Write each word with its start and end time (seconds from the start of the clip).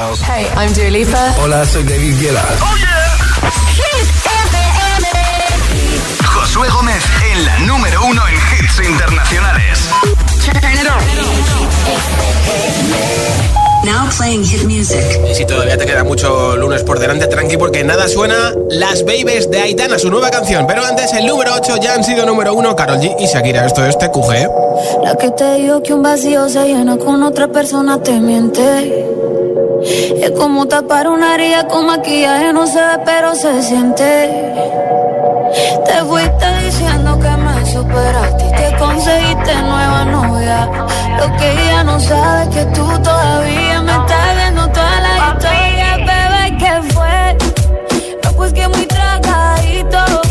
Styles. 0.00 0.20
Hey, 0.22 0.46
I'm 0.56 0.72
Dua 0.72 0.90
Lipa. 0.90 1.34
Hola, 1.42 1.64
soy 1.64 1.82
David 1.84 2.18
Guetta. 2.20 2.42
Oh 2.60 2.76
yeah. 2.76 3.00
Josué 6.24 6.68
Gómez 6.70 7.04
en 7.32 7.44
la 7.44 7.58
número 7.60 8.04
uno 8.04 8.22
en 8.28 8.34
hits 8.34 8.80
internacionales. 8.88 9.88
Now 13.84 14.08
playing 14.16 14.44
hit 14.44 14.64
music. 14.64 15.04
Y 15.30 15.34
si 15.34 15.44
todavía 15.46 15.76
te 15.76 15.86
queda 15.86 16.04
mucho 16.04 16.56
lunes 16.56 16.82
por 16.82 16.98
delante, 16.98 17.26
tranqui, 17.26 17.56
porque 17.56 17.82
nada 17.84 18.08
suena 18.08 18.52
Las 18.68 19.04
Babies 19.04 19.50
de 19.50 19.60
Aitana, 19.60 19.98
su 19.98 20.10
nueva 20.10 20.30
canción. 20.30 20.66
Pero 20.66 20.84
antes, 20.84 21.12
el 21.12 21.26
número 21.26 21.54
8 21.54 21.76
ya 21.80 21.94
han 21.94 22.04
sido 22.04 22.26
número 22.26 22.54
1, 22.54 22.76
Carol 22.76 22.98
G 22.98 23.16
y 23.18 23.26
Shakira. 23.26 23.66
Esto 23.66 23.84
es 23.84 23.96
TQG. 23.98 25.04
La 25.04 25.16
que 25.16 25.30
te 25.30 25.54
digo 25.54 25.82
que 25.82 25.94
un 25.94 26.02
vacío 26.02 26.48
se 26.48 26.64
llena 26.64 26.96
con 26.98 27.22
otra 27.22 27.48
persona 27.48 28.02
te 28.02 28.12
miente. 28.20 29.06
Es 29.82 30.30
como 30.32 30.66
tapar 30.66 31.08
una 31.08 31.34
herida 31.34 31.66
con 31.66 31.86
maquillaje, 31.86 32.52
no 32.52 32.66
se 32.66 32.78
ve, 32.78 32.98
pero 33.04 33.34
se 33.34 33.62
siente. 33.62 34.54
Te 35.86 36.04
fuiste 36.04 36.46
diciendo 36.64 37.18
que 37.18 37.30
me 37.30 37.66
superaste 37.66 38.44
y 38.46 38.52
que 38.52 38.76
conseguiste 38.78 39.54
nueva 39.62 40.04
novia. 40.04 40.68
Lo 41.18 41.36
que 41.36 41.52
ella 41.52 41.84
no 41.84 41.98
sabe 41.98 42.42
es 42.42 42.48
que 42.50 42.64
tú 42.66 42.86
todavía 43.02 43.80
me 43.82 43.92
estás 43.92 44.36
viendo 44.36 44.68
toda 44.68 45.00
la 45.00 45.16
historia, 45.32 45.96
bebé, 45.96 46.58
¿qué 46.58 46.92
fue? 46.92 47.36
No, 48.22 48.32
pues 48.32 48.52
que 48.52 48.68
muy 48.68 48.86
tragadito. 48.86 50.29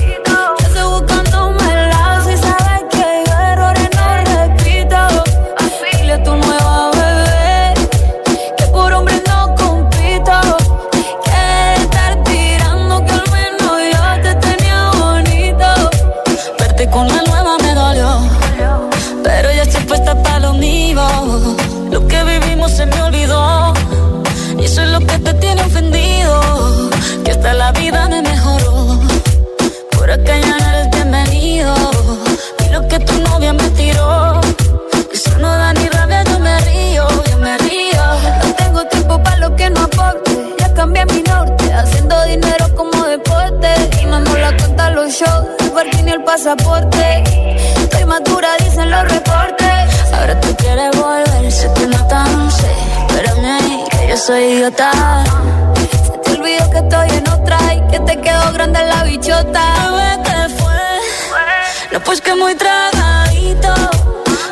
Que 27.29 27.33
hasta 27.33 27.53
la 27.53 27.71
vida 27.73 28.07
me 28.07 28.23
mejoró. 28.23 28.99
Por 29.95 30.09
acá 30.09 30.35
ya 30.35 30.57
no 30.57 30.65
eres 30.71 30.89
bienvenido. 30.89 31.75
Y 32.65 32.73
lo 32.73 32.87
que 32.87 32.97
tu 33.01 33.13
novia 33.21 33.53
me 33.53 33.69
tiró. 33.69 34.41
Eso 35.13 35.37
no 35.37 35.47
da 35.47 35.71
ni 35.73 35.87
rabia, 35.89 36.23
yo 36.23 36.39
me 36.39 36.59
río, 36.61 37.07
yo 37.29 37.37
me 37.37 37.55
río. 37.59 38.03
No 38.43 38.53
tengo 38.55 38.83
tiempo 38.85 39.21
para 39.21 39.37
lo 39.37 39.55
que 39.55 39.69
no 39.69 39.81
aporte. 39.81 40.55
Ya 40.57 40.73
cambié 40.73 41.05
mi 41.05 41.21
norte, 41.21 41.71
haciendo 41.71 42.19
dinero 42.23 42.65
como 42.75 43.03
deporte. 43.05 43.69
Y 44.01 44.05
no 44.07 44.19
la 44.21 44.57
cuenta 44.57 44.89
los 44.89 45.13
shows, 45.13 45.45
el 45.59 45.69
parking 45.69 46.07
y 46.07 46.09
el 46.09 46.23
pasaporte. 46.23 47.23
Estoy 47.77 48.05
madura, 48.05 48.57
dicen 48.57 48.89
los 48.89 49.03
reportes. 49.03 50.13
Ahora 50.13 50.41
tú 50.41 50.47
quieres 50.57 50.97
volver, 50.97 51.51
se 51.51 51.69
te 51.69 51.85
nota, 51.85 52.23
no 52.23 52.49
sé. 52.49 52.71
Espérame 53.07 53.45
ahí, 53.45 53.83
que 53.91 54.07
yo 54.07 54.17
soy 54.17 54.43
idiota. 54.45 55.23
Olvidó 56.39 56.69
que 56.69 56.77
estoy 56.77 57.09
en 57.17 57.27
otra 57.27 57.57
y 57.73 57.81
que 57.91 57.99
te 57.99 58.21
quedó 58.21 58.53
grande 58.53 58.79
la 58.85 59.03
bichota. 59.03 59.61
Bebé, 59.91 60.23
¿qué 60.23 60.55
fue? 60.57 61.91
No, 61.91 61.99
pues 61.99 62.21
que 62.21 62.33
muy 62.33 62.55
tragadito. 62.55 63.73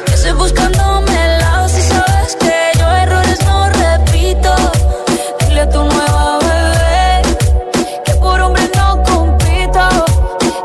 Que 0.06 0.14
estoy 0.14 0.34
buscándome 0.34 1.12
el 1.26 1.40
lado 1.40 1.70
si 1.70 1.82
sabes 1.82 2.36
que 2.36 2.72
yo 2.78 2.88
errores 2.94 3.40
no 3.46 3.70
repito. 3.70 4.54
Dile 5.48 5.62
a 5.62 5.70
tu 5.70 5.82
nueva 5.82 6.40
bebé 6.40 7.22
que 8.04 8.14
por 8.16 8.42
hombre 8.42 8.70
no 8.76 9.02
compito. 9.04 9.88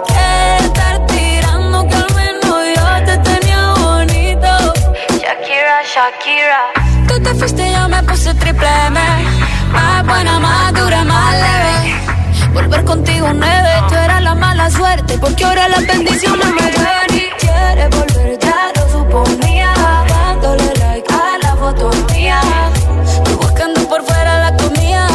Que 0.09 0.65
estar 0.65 1.07
tirando 1.07 1.87
que 1.87 1.95
al 1.95 2.15
menos 2.15 2.61
yo 2.77 3.05
te 3.07 3.19
tenía 3.19 3.75
bonito. 3.75 4.75
Shakira, 5.21 5.83
Shakira. 5.85 6.63
Tú 7.07 7.23
te 7.23 7.33
fuiste 7.37 7.69
y 7.69 7.73
yo 7.73 7.89
me 7.89 8.03
puse 8.03 8.35
triple 8.35 8.67
M. 8.89 9.01
Más 9.73 10.05
buena, 10.05 10.41
más 10.41 10.75
dura. 10.75 11.02
Volver 12.53 12.85
contigo 12.85 13.29
nueve, 13.33 13.71
tú 13.89 13.95
eras 13.95 14.23
la 14.23 14.35
mala 14.35 14.71
suerte. 14.71 15.17
Porque 15.19 15.45
ahora 15.45 15.69
las 15.69 15.87
bendiciones 15.87 16.47
me 16.47 16.71
llevan 16.71 17.15
y 17.15 17.31
quieres 17.41 17.91
volver, 17.91 18.39
ya 18.39 18.73
lo 18.77 18.91
suponía. 18.91 19.73
Dándole 20.09 20.75
like 20.79 21.13
a 21.13 21.39
la 21.39 21.57
foto 21.57 21.91
mía. 22.13 22.41
Tú 23.25 23.37
buscando 23.39 23.81
por 23.89 24.05
fuera 24.05 24.51
la 24.51 24.57
comida. 24.57 25.09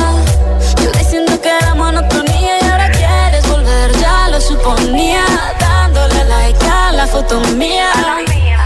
Yo 0.81 0.91
diciendo 0.91 1.39
que 1.41 1.49
era 1.49 1.75
monotonía 1.75 2.59
y 2.61 2.65
ahora 2.65 2.91
quieres 2.91 3.47
volver, 3.47 3.91
ya 3.99 4.29
lo 4.29 4.41
suponía. 4.41 5.23
Dándole 5.59 6.23
like 6.25 6.65
a 6.65 6.91
la 6.93 7.05
foto 7.05 7.39
mía. 7.55 7.91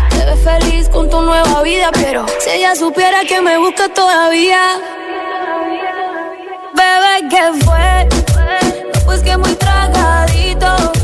Te 0.09 0.25
ves 0.25 0.39
feliz 0.43 0.89
con 0.89 1.09
tu 1.09 1.21
nueva 1.21 1.61
vida, 1.61 1.89
pero 1.93 2.25
si 2.39 2.51
ella 2.51 2.75
supiera 2.75 3.25
que 3.27 3.41
me 3.41 3.57
busca 3.57 3.89
todavía. 3.89 4.79
Bebé, 6.73 7.29
¿qué 7.29 7.65
fue? 7.65 8.30
Pues 9.11 9.23
que 9.23 9.35
muy 9.35 9.53
tragadito. 9.55 11.00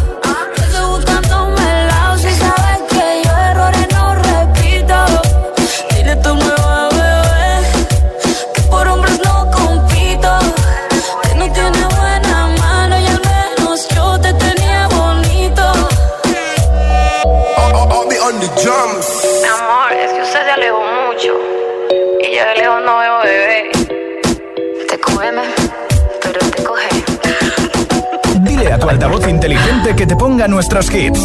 A 28.78 28.80
tu 28.80 28.90
altavoz 28.90 29.28
inteligente 29.28 29.96
que 29.96 30.06
te 30.06 30.16
ponga 30.16 30.48
nuestros 30.48 30.94
hits. 30.94 31.20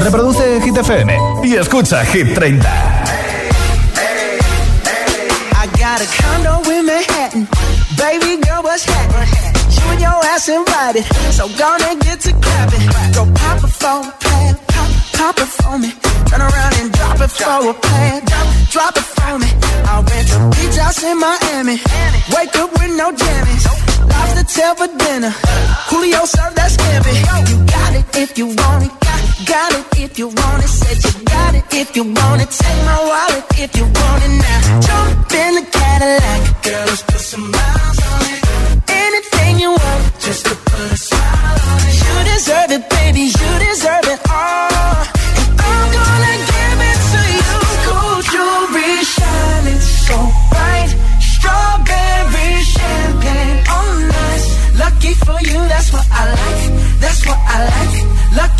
Reproduce 0.00 0.60
Hit 0.62 0.76
FM 0.76 1.18
y 1.44 1.54
escucha 1.56 2.04
Hit 2.06 2.34
30. 2.34 2.68
I 5.52 5.66
got 5.78 6.00
a 6.00 6.06
condo 6.22 6.62
in 6.70 6.86
Manhattan. 6.86 7.48
Baby 7.96 8.40
girl, 8.42 8.62
what's 8.62 8.84
happening? 8.84 9.28
You 9.76 9.90
and 9.92 10.00
your 10.00 10.24
ass 10.34 10.48
invited. 10.48 11.04
So 11.32 11.48
gonna 11.58 11.96
get 12.00 12.20
to 12.20 12.32
clapping. 12.32 12.86
Go 13.14 13.26
pop 13.34 13.64
it 13.64 13.72
for 13.72 14.02
a. 14.02 14.54
Pop, 14.68 14.88
pop 15.12 15.38
it 15.38 15.48
for 15.48 15.78
me. 15.78 15.92
Turn 16.28 16.40
around 16.40 16.74
and 16.80 16.92
drop 16.92 17.20
it 17.20 17.30
for 17.30 17.70
a 17.70 17.74
plan. 17.74 18.24
Drop, 18.24 18.46
drop 18.70 18.96
it 18.96 19.04
for 19.04 19.38
me. 19.38 19.48
I'll 19.86 20.02
rent 20.02 20.32
a 20.32 20.38
beach 20.56 20.76
house 20.76 21.02
in 21.02 21.18
Miami. 21.18 21.78
Wake 22.34 22.56
up 22.56 22.70
with 22.72 22.96
no 22.96 23.10
jammies. 23.12 23.85
Lobster 24.46 24.74
for 24.76 24.98
dinner. 24.98 25.30
Julio 25.90 26.24
served 26.24 26.54
that 26.54 26.70
scampi. 26.70 27.14
You 27.50 27.66
got 27.66 27.94
it 27.98 28.06
if 28.16 28.38
you 28.38 28.46
want 28.46 28.84
it. 28.86 28.92
Got, 29.00 29.20
got 29.44 29.72
it 29.74 30.00
if 30.00 30.18
you 30.18 30.28
want 30.28 30.62
it. 30.62 30.68
Said 30.68 31.02
you 31.02 31.24
got 31.24 31.54
it 31.56 31.64
if 31.72 31.96
you 31.96 32.04
want 32.04 32.42
it. 32.42 32.50
Take 32.50 32.80
my 32.86 32.98
wallet 33.10 33.44
if 33.58 33.76
you 33.76 33.82
want 33.82 34.22
it 34.22 34.34
now. 34.46 34.80
Jump 34.86 35.32
in 35.34 35.54
the 35.58 35.64
Cadillac. 35.66 36.62
Girl, 36.62 36.86
let's 36.86 37.02
put 37.02 37.20
some 37.20 37.50
miles 37.50 37.98
on 38.06 38.22
it. 38.22 38.40
Anything 38.88 39.58
you 39.58 39.70
want, 39.70 40.02
just 40.20 40.46
to 40.46 40.54
put 40.54 40.92
a 40.92 40.96
smile 40.96 41.58
on 41.66 41.80
it. 41.82 41.96
You 42.06 42.14
deserve 42.30 42.70
it, 42.70 42.88
baby. 42.90 43.22
You 43.26 43.50
deserve 43.66 44.04
it 44.04 44.05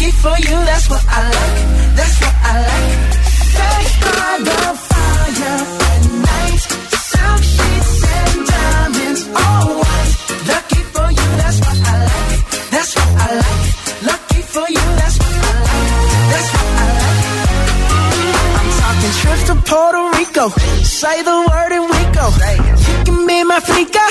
Lucky 0.06 0.18
for 0.18 0.38
you, 0.38 0.56
that's 0.64 0.88
what 0.88 1.04
I 1.08 1.22
like. 1.34 1.96
That's 1.98 2.20
what 2.22 2.34
I 2.38 2.54
like. 2.70 2.94
Stay 3.50 3.82
by 4.06 4.38
the 4.46 4.60
fire 4.86 5.58
at 5.90 6.02
night. 6.30 6.62
Silk 7.10 7.42
sheets 7.42 8.06
and 8.14 8.46
diamonds, 8.46 9.22
all 9.34 9.66
white. 9.82 10.12
Lucky 10.46 10.82
for 10.94 11.08
you, 11.10 11.26
that's 11.42 11.58
what 11.58 11.78
I 11.90 11.94
like. 12.06 12.38
That's 12.70 12.94
what 12.94 13.10
I 13.18 13.30
like. 13.42 13.66
Lucky 14.06 14.42
for 14.46 14.66
you, 14.70 14.86
that's 14.94 15.18
what 15.18 15.34
I 15.42 15.54
like. 15.66 15.90
That's 16.30 16.48
what 16.54 16.68
I 16.70 16.88
like. 17.02 17.26
I'm 18.58 18.70
talking 18.78 19.14
trips 19.18 19.44
to 19.50 19.54
Puerto 19.66 20.02
Rico. 20.14 20.44
Say 20.86 21.16
the 21.26 21.36
word 21.50 21.72
and 21.74 21.86
we 21.90 22.00
go. 22.14 22.26
You 22.86 22.96
can 23.10 23.26
be 23.26 23.42
my 23.42 23.58
flica. 23.58 24.06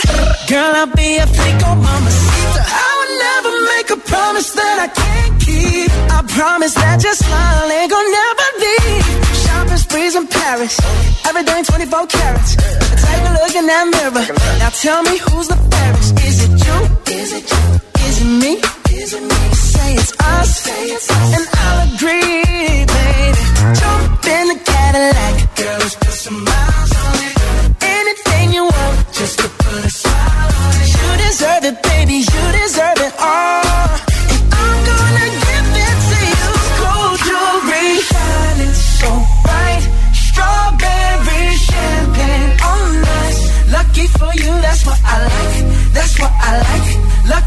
Girl, 0.52 0.76
I'll 0.76 0.92
be 0.92 1.24
a 1.24 1.26
flico, 1.26 1.70
mamacita. 1.72 2.62
I 2.68 2.90
would 3.00 3.14
never 3.28 3.54
make 3.72 3.90
a 3.96 4.00
promise 4.12 4.50
that 4.60 4.78
I 4.84 4.88
can't 4.92 5.35
I 5.60 6.20
promise 6.28 6.74
that 6.76 7.00
your 7.04 7.16
smile 7.16 7.72
ain't 7.72 7.92
gonna 7.92 8.12
never 8.20 8.48
leave. 8.64 9.06
Shopping 9.44 9.78
sprees 9.78 10.16
in 10.16 10.28
Paris, 10.28 10.76
everything 11.28 11.64
24 11.64 12.08
carats. 12.08 12.56
Take 12.56 13.24
a 13.30 13.32
look 13.40 13.56
in 13.56 13.66
that 13.68 13.86
mirror. 13.96 14.26
Now 14.60 14.70
tell 14.84 15.02
me 15.04 15.16
who's 15.18 15.48
the 15.48 15.56
fairest? 15.72 16.12
Is 16.28 16.38
it 16.46 16.52
you? 16.66 16.78
Is 17.20 17.32
it 17.40 17.46
you? 17.52 17.64
Is 18.08 18.16
it 18.22 18.32
me? 18.44 18.54
Is 19.00 19.14
it 19.14 19.24
me? 19.24 19.42
Say 19.56 19.94
it's 19.96 20.14
us, 20.20 20.50
Say 20.60 20.84
it's 20.96 21.10
us. 21.10 21.30
and 21.38 21.46
I'll 21.64 21.80
agree, 21.96 22.84
baby. 22.84 23.44
Jump 23.80 24.26
in 24.36 24.46
the 24.52 24.58
Cadillac, 24.66 25.36
girl, 25.56 25.78
let's 25.80 25.96
put 25.96 26.14
some 26.26 26.40
miles 26.44 26.92
on 27.06 27.16
it. 27.28 27.34
Anything 27.84 28.54
you 28.54 28.64
want, 28.66 28.96
just 29.14 29.40
to 29.40 29.48
put 29.48 29.86
a 29.86 29.90
smile 29.90 30.52
on 30.52 30.74
it. 30.84 30.90
You 31.00 31.08
deserve 31.28 31.64
it, 31.72 31.78
baby. 31.84 32.18
You 32.28 32.44
deserve. 32.60 32.95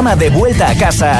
programa 0.00 0.16
de 0.16 0.30
vuelta 0.30 0.70
a 0.70 0.74
casa. 0.74 1.19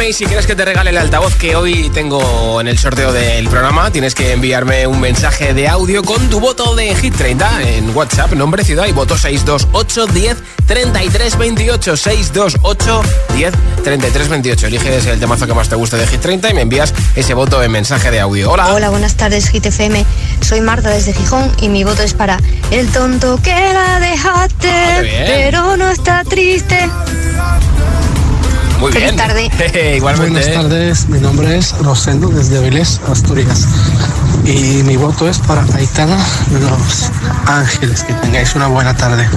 FM 0.00 0.08
y 0.08 0.12
si 0.12 0.24
quieres 0.24 0.46
que 0.46 0.54
te 0.54 0.64
regale 0.64 0.90
el 0.90 0.98
altavoz 0.98 1.34
que 1.34 1.56
hoy 1.56 1.90
tengo 1.92 2.60
en 2.60 2.68
el 2.68 2.78
sorteo 2.78 3.12
del 3.12 3.48
programa, 3.48 3.90
tienes 3.90 4.14
que 4.14 4.32
enviarme 4.32 4.86
un 4.86 5.00
mensaje 5.00 5.52
de 5.52 5.68
audio 5.68 6.02
con 6.02 6.30
tu 6.30 6.40
voto 6.40 6.74
de 6.74 6.94
Hit 6.94 7.14
30 7.16 7.62
en 7.62 7.94
WhatsApp, 7.94 8.32
nombre, 8.32 8.64
ciudad 8.64 8.86
y 8.86 8.92
voto 8.92 9.18
628 9.18 10.06
10 10.06 10.36
33 10.66 11.36
28 11.38 11.96
628 11.96 13.02
10 13.34 13.54
33 13.84 14.28
28. 14.28 14.66
Eliges 14.68 15.06
el 15.06 15.20
temazo 15.20 15.46
que 15.46 15.54
más 15.54 15.68
te 15.68 15.76
guste 15.76 15.96
de 15.96 16.06
Hit 16.06 16.20
30 16.20 16.50
y 16.50 16.54
me 16.54 16.62
envías 16.62 16.94
ese 17.14 17.34
voto 17.34 17.62
en 17.62 17.70
mensaje 17.70 18.10
de 18.10 18.20
audio. 18.20 18.50
Hola. 18.50 18.72
Hola, 18.72 18.90
buenas 18.90 19.16
tardes 19.16 19.48
Hit 19.48 19.66
FM. 19.66 20.06
Soy 20.40 20.60
Marta 20.60 20.90
desde 20.90 21.12
Gijón 21.12 21.52
y 21.60 21.68
mi 21.68 21.84
voto 21.84 22.02
es 22.02 22.14
para 22.14 22.38
el 22.70 22.88
tonto 22.88 23.40
que 23.42 23.54
la 23.72 24.00
dejaste, 24.00 24.70
Ah, 24.70 25.02
pero 25.02 25.76
no 25.76 25.90
está 25.90 26.24
triste. 26.24 26.88
Muy 28.80 28.92
Feliz 28.92 29.12
bien. 29.12 29.16
tarde. 29.16 29.50
Igualmente. 29.96 30.40
Buenas 30.40 30.54
tardes, 30.54 31.08
mi 31.08 31.18
nombre 31.18 31.56
es 31.58 31.76
Rosendo 31.78 32.28
desde 32.28 32.60
Vélez, 32.60 32.98
Asturias. 33.10 33.66
Y 34.44 34.82
mi 34.84 34.96
voto 34.96 35.28
es 35.28 35.38
para 35.38 35.62
Aitana 35.76 36.16
Los 36.60 37.10
Ángeles. 37.46 38.02
Que 38.02 38.12
tengáis 38.14 38.54
una 38.54 38.66
buena 38.68 38.96
tarde. 38.96 39.28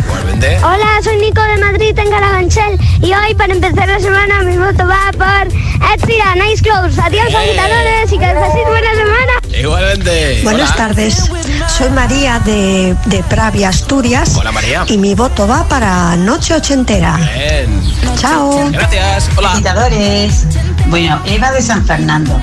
Hola, 0.63 0.87
soy 1.03 1.17
Nico 1.17 1.41
de 1.41 1.57
Madrid 1.57 1.97
en 1.97 2.09
Carabanchel 2.09 2.79
y 3.01 3.13
hoy 3.13 3.33
para 3.35 3.53
empezar 3.53 3.87
la 3.87 3.99
semana 3.99 4.41
mi 4.43 4.57
voto 4.57 4.87
va 4.87 5.11
por 5.13 5.47
Ed 5.47 6.07
Sheeran, 6.07 6.39
Nice 6.39 6.63
Clothes. 6.63 6.97
Adiós 6.99 7.27
Eh. 7.29 7.37
agitadores 7.37 8.11
y 8.11 8.17
que 8.17 8.25
paséis 8.25 8.65
buena 8.67 8.91
semana. 8.91 9.59
Igualmente. 9.59 10.39
Buenas 10.43 10.69
Hola. 10.69 10.75
tardes, 10.77 11.29
soy 11.77 11.89
María 11.89 12.39
de, 12.39 12.95
de 13.05 13.23
Pravia, 13.23 13.69
Asturias. 13.69 14.35
Hola, 14.35 14.51
María. 14.51 14.85
Y 14.87 14.97
mi 14.97 15.13
voto 15.15 15.47
va 15.47 15.63
para 15.67 16.15
Noche 16.15 16.55
Ochentera. 16.55 17.17
Bien. 17.17 17.81
Chao. 18.17 18.69
Gracias. 18.71 19.29
Hola. 19.35 19.51
Agitadores. 19.53 20.45
Bueno, 20.87 21.19
Eva 21.25 21.51
de 21.51 21.61
San 21.61 21.85
Fernando. 21.85 22.39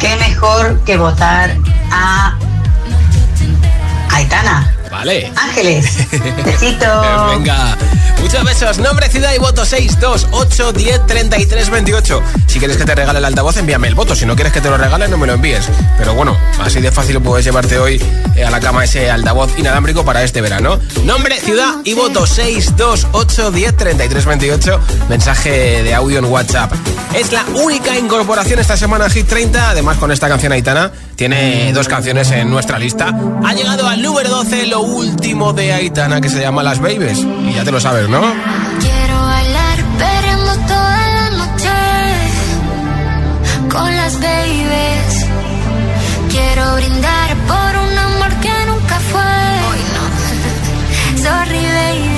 Qué 0.00 0.16
mejor 0.16 0.78
que 0.84 0.96
votar 0.96 1.56
a 1.90 2.38
Aitana. 4.10 4.77
Vale. 4.98 5.32
Ángeles. 5.36 6.08
Besitos. 6.44 7.06
Venga, 7.30 7.76
muchos 8.20 8.42
besos. 8.42 8.78
Nombre, 8.78 9.08
ciudad 9.08 9.32
y 9.32 9.38
voto 9.38 9.64
628 9.64 10.72
10 10.72 11.06
33 11.06 11.70
28. 11.70 12.22
Si 12.48 12.58
quieres 12.58 12.76
que 12.76 12.84
te 12.84 12.96
regale 12.96 13.20
el 13.20 13.24
altavoz, 13.24 13.56
envíame 13.58 13.86
el 13.86 13.94
voto. 13.94 14.16
Si 14.16 14.26
no 14.26 14.34
quieres 14.34 14.52
que 14.52 14.60
te 14.60 14.68
lo 14.68 14.76
regale, 14.76 15.06
no 15.06 15.16
me 15.16 15.28
lo 15.28 15.34
envíes. 15.34 15.68
Pero 15.98 16.14
bueno, 16.14 16.36
así 16.60 16.80
de 16.80 16.90
fácil 16.90 17.22
puedes 17.22 17.44
llevarte 17.44 17.78
hoy 17.78 18.02
eh, 18.34 18.44
a 18.44 18.50
la 18.50 18.58
cama 18.58 18.82
ese 18.82 19.08
altavoz 19.08 19.56
inalámbrico 19.56 20.04
para 20.04 20.24
este 20.24 20.40
verano. 20.40 20.80
Nombre, 21.04 21.38
ciudad 21.38 21.76
y 21.84 21.94
voto 21.94 22.26
628 22.26 23.52
10 23.52 23.76
33 23.76 24.24
28. 24.26 24.80
Mensaje 25.08 25.84
de 25.84 25.94
audio 25.94 26.18
en 26.18 26.24
WhatsApp. 26.24 26.72
Es 27.14 27.30
la 27.30 27.44
única 27.54 27.96
incorporación 27.96 28.58
esta 28.58 28.76
semana 28.76 29.08
Hit 29.08 29.28
30. 29.28 29.70
Además, 29.70 29.96
con 29.98 30.10
esta 30.10 30.26
canción 30.28 30.50
Aitana, 30.50 30.90
tiene 31.18 31.72
dos 31.72 31.88
canciones 31.88 32.30
en 32.30 32.48
nuestra 32.48 32.78
lista. 32.78 33.12
Ha 33.44 33.52
llegado 33.52 33.88
al 33.88 34.00
número 34.00 34.30
12 34.30 34.68
lo 34.68 34.82
último 34.82 35.52
de 35.52 35.72
Aitana 35.72 36.20
que 36.20 36.28
se 36.28 36.40
llama 36.40 36.62
Las 36.62 36.78
Babies. 36.78 37.18
Y 37.18 37.54
ya 37.54 37.64
te 37.64 37.72
lo 37.72 37.80
sabes, 37.80 38.08
¿no? 38.08 38.20
Quiero 38.20 39.20
bailar 39.20 39.78
perreando 39.98 40.52
toda 40.68 41.08
la 41.08 41.30
noche 41.30 41.70
con 43.68 43.96
las 43.96 44.20
babies. 44.20 45.26
Quiero 46.30 46.74
brindar 46.76 47.36
por 47.48 47.82
un 47.82 47.98
amor 47.98 48.32
que 48.40 48.54
nunca 48.68 49.00
fue. 49.10 49.20
Hoy 49.70 49.82
no. 49.94 51.22
Sorry, 51.24 51.66
baby. 51.66 52.17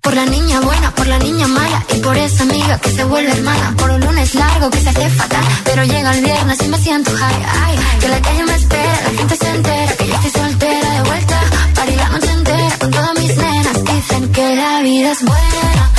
Por 0.00 0.14
la 0.14 0.26
niña 0.26 0.60
buena, 0.60 0.94
por 0.94 1.08
la 1.08 1.18
niña 1.18 1.48
mala 1.48 1.84
y 1.92 1.98
por 1.98 2.16
esa 2.16 2.44
amiga 2.44 2.78
que 2.78 2.88
se 2.90 3.02
vuelve 3.02 3.32
hermana. 3.32 3.74
Por 3.76 3.90
un 3.90 4.00
lunes 4.00 4.32
largo 4.36 4.70
que 4.70 4.78
se 4.78 4.90
hace 4.90 5.10
fatal, 5.10 5.44
pero 5.64 5.82
llega 5.82 6.14
el 6.14 6.24
viernes 6.24 6.62
y 6.62 6.68
me 6.68 6.78
siento 6.78 7.10
high. 7.10 7.46
Ay, 7.64 7.76
que 8.00 8.08
la 8.10 8.22
calle 8.22 8.44
me 8.44 8.54
espera, 8.54 9.00
la 9.02 9.18
gente 9.18 9.36
se 9.36 9.50
entera 9.50 9.92
que 9.96 10.06
yo 10.06 10.14
estoy 10.14 10.30
soltera 10.30 10.90
de 10.90 11.02
vuelta. 11.08 11.40
Para 11.74 11.90
la 11.90 12.08
noche 12.10 12.30
entera 12.30 12.78
con 12.78 12.90
todas 12.92 13.18
mis 13.18 13.36
nenas. 13.36 13.84
Dicen 13.84 14.32
que 14.32 14.54
la 14.54 14.82
vida 14.82 15.10
es 15.10 15.24
buena 15.24 15.93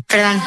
perdón. 0.00 0.42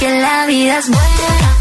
Porque 0.00 0.18
la 0.18 0.46
vida 0.46 0.78
es 0.78 0.88
buena 0.88 1.59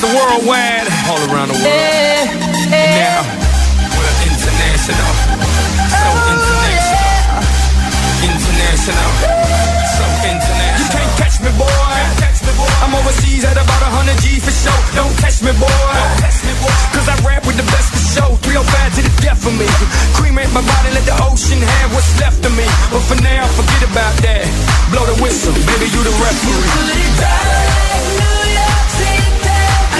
to 0.00 0.06
Mr. 0.06 0.16
Worldwide, 0.16 0.88
all 1.12 1.20
around 1.28 1.52
the 1.52 1.60
world. 1.60 1.68
Eh, 1.68 2.24
eh. 2.72 2.80
And 2.80 2.96
now, 3.04 3.20
we're 3.92 4.16
international. 4.24 5.12
So 5.92 6.08
oh, 6.08 6.32
international. 6.32 7.44
International. 8.24 9.10
So 9.92 10.04
international. 10.24 10.80
You 10.80 10.86
can't 10.88 11.12
catch 11.20 11.36
me, 11.44 11.52
boy. 11.60 11.68
I'm 12.80 12.96
overseas 12.96 13.44
at 13.44 13.60
about 13.60 13.82
100 13.92 14.16
G 14.24 14.40
for 14.40 14.48
show. 14.48 14.72
Don't 14.96 15.12
catch 15.20 15.44
me, 15.44 15.52
boy. 15.60 15.68
Cause 16.96 17.04
I 17.04 17.16
rap 17.20 17.44
with 17.44 17.60
the 17.60 17.68
best 17.68 17.92
for 17.92 18.00
show. 18.00 18.28
305 18.40 18.96
to 18.96 19.02
the 19.04 19.12
death 19.20 19.44
of 19.44 19.52
me. 19.52 19.68
Cremate 20.16 20.48
my 20.56 20.64
body, 20.64 20.96
let 20.96 21.04
the 21.04 21.16
ocean 21.28 21.60
have 21.60 21.92
what's 21.92 22.08
left 22.20 22.40
of 22.40 22.56
me. 22.56 22.64
But 22.88 23.04
for 23.04 23.20
now, 23.20 23.44
forget 23.52 23.84
about 23.84 24.16
that. 24.24 24.48
Blow 24.96 25.04
the 25.04 25.20
whistle, 25.20 25.52
baby, 25.52 25.92
you 25.92 26.00
the 26.00 26.14
referee. 26.24 26.80
I 27.20 27.44
don't 27.52 28.24
play 28.24 28.39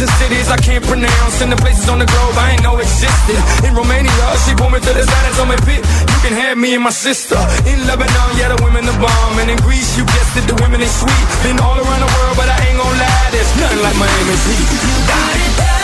and 0.00 0.10
cities 0.16 0.48
I 0.48 0.56
can't 0.56 0.84
pronounce, 0.84 1.40
and 1.42 1.52
the 1.52 1.56
places 1.56 1.88
on 1.88 1.98
the 1.98 2.08
globe 2.08 2.34
I 2.36 2.56
ain't 2.56 2.62
know 2.62 2.78
existed. 2.78 3.36
In 3.68 3.74
Romania, 3.74 4.24
she 4.44 4.54
pulled 4.56 4.72
me 4.72 4.80
to 4.80 4.92
the 4.96 5.04
side 5.04 5.24
and 5.28 5.34
told 5.36 5.48
me, 5.52 5.56
"Pit, 5.68 5.84
you 5.84 6.18
can 6.24 6.34
have 6.42 6.56
me 6.56 6.74
and 6.74 6.84
my 6.84 6.90
sister." 6.90 7.36
In 7.68 7.78
Lebanon, 7.86 8.28
yeah, 8.40 8.48
the 8.48 8.58
women 8.64 8.86
the 8.86 8.96
bomb, 8.96 9.38
and 9.40 9.50
in 9.50 9.58
Greece, 9.60 9.96
you 9.98 10.04
guessed 10.04 10.34
it, 10.40 10.46
the 10.48 10.56
women 10.62 10.80
is 10.80 10.92
sweet. 11.02 11.24
Been 11.44 11.60
all 11.60 11.76
around 11.76 12.00
the 12.00 12.10
world, 12.16 12.36
but 12.40 12.48
I 12.48 12.56
ain't 12.66 12.78
gon' 12.80 12.96
lie, 12.96 13.28
there's 13.34 13.52
nothing 13.60 13.82
like 13.84 13.96
Miami's 14.00 14.44
heat. 14.48 14.68
You 14.88 14.96
got 15.12 15.36
it. 15.44 15.79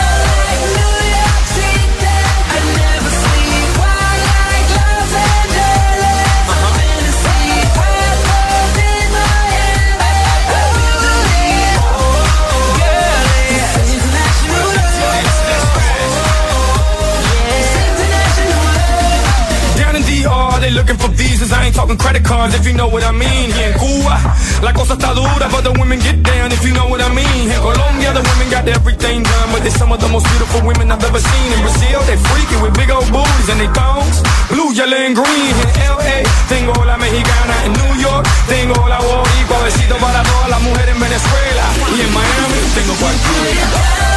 Looking 20.77 20.97
for 21.01 21.09
visas. 21.17 21.51
I 21.51 21.65
ain't 21.65 21.75
talking 21.75 21.97
credit 21.97 22.23
cards 22.23 22.53
if 22.53 22.63
you 22.69 22.73
know 22.77 22.87
what 22.87 23.03
I 23.03 23.11
mean. 23.11 23.49
Here 23.49 23.73
in 23.73 23.77
Cuba, 23.81 24.15
la 24.61 24.71
cosa 24.77 24.93
está 24.93 25.09
dura, 25.17 25.49
but 25.49 25.65
the 25.65 25.73
women 25.73 25.97
get 25.99 26.21
down 26.21 26.53
if 26.53 26.61
you 26.61 26.73
know 26.77 26.87
what 26.87 27.01
I 27.01 27.09
mean. 27.09 27.49
In 27.49 27.59
Colombia, 27.65 28.13
the 28.13 28.21
women 28.21 28.47
got 28.53 28.65
everything 28.69 29.23
done, 29.25 29.47
but 29.51 29.65
they're 29.65 29.73
some 29.73 29.91
of 29.91 29.99
the 29.99 30.09
most 30.13 30.29
beautiful 30.29 30.61
women 30.69 30.93
I've 30.93 31.03
ever 31.03 31.19
seen. 31.19 31.47
In 31.57 31.59
Brazil, 31.65 31.99
they 32.05 32.17
freaky 32.29 32.57
with 32.61 32.73
big 32.77 32.93
old 32.93 33.09
booties 33.09 33.49
and 33.49 33.59
they 33.59 33.71
thongs, 33.73 34.21
blue, 34.53 34.69
yellow, 34.77 35.01
and 35.01 35.15
green. 35.17 35.53
In 35.65 35.69
LA, 35.97 36.21
tengo 36.45 36.77
la 36.85 36.95
mexicana. 37.01 37.55
In 37.65 37.73
New 37.73 37.93
York, 37.97 38.23
tengo 38.45 38.77
la 38.87 39.01
boricua. 39.01 39.57
Besito 39.65 39.97
para 39.97 40.21
todas 40.21 40.49
las 40.53 40.61
mujeres 40.61 40.93
en 40.93 40.99
Venezuela. 41.01 41.65
Y 41.97 42.01
en 42.05 42.11
Miami, 42.13 42.59
tengo 42.77 42.93
cualquiera. 43.01 44.16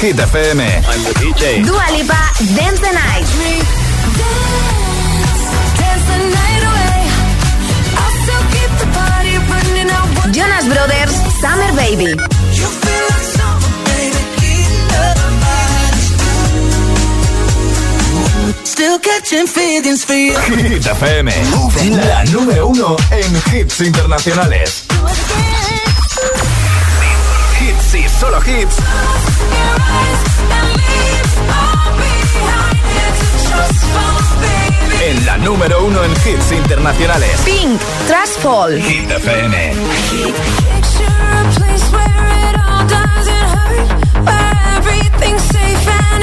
Hit 0.00 0.16
FM. 0.16 0.60
I'm 0.60 1.02
the 1.04 1.14
DJ. 1.20 1.64
Dua 1.64 1.86
Lipa, 1.92 2.20
Dance 2.56 2.80
the 2.80 2.92
Night. 2.92 3.26
Jonas 10.32 10.66
Brothers, 10.66 11.14
Summer 11.40 11.72
Baby. 11.76 12.16
Still 18.64 18.98
catching 18.98 19.46
feelings 19.46 20.04
for 20.04 20.14
you. 20.14 20.34
Hit 20.34 20.86
FM, 20.86 21.30
la 22.08 22.24
número 22.24 22.66
uno 22.68 22.96
en 23.10 23.56
hits 23.56 23.80
internacionales. 23.80 24.84
Hits 27.60 27.94
y 27.94 28.08
solo 28.18 28.38
hits 28.38 28.76
en 35.06 35.26
la 35.26 35.36
número 35.36 35.84
uno 35.84 36.02
en 36.02 36.12
hits 36.12 36.52
internacionales. 36.52 37.40
Pink, 37.44 37.80
Fall. 38.38 38.80
Hit 38.80 39.10
FM. 39.10 39.72
Everything's 44.76 45.42
safe 45.42 45.88
and 45.88 46.14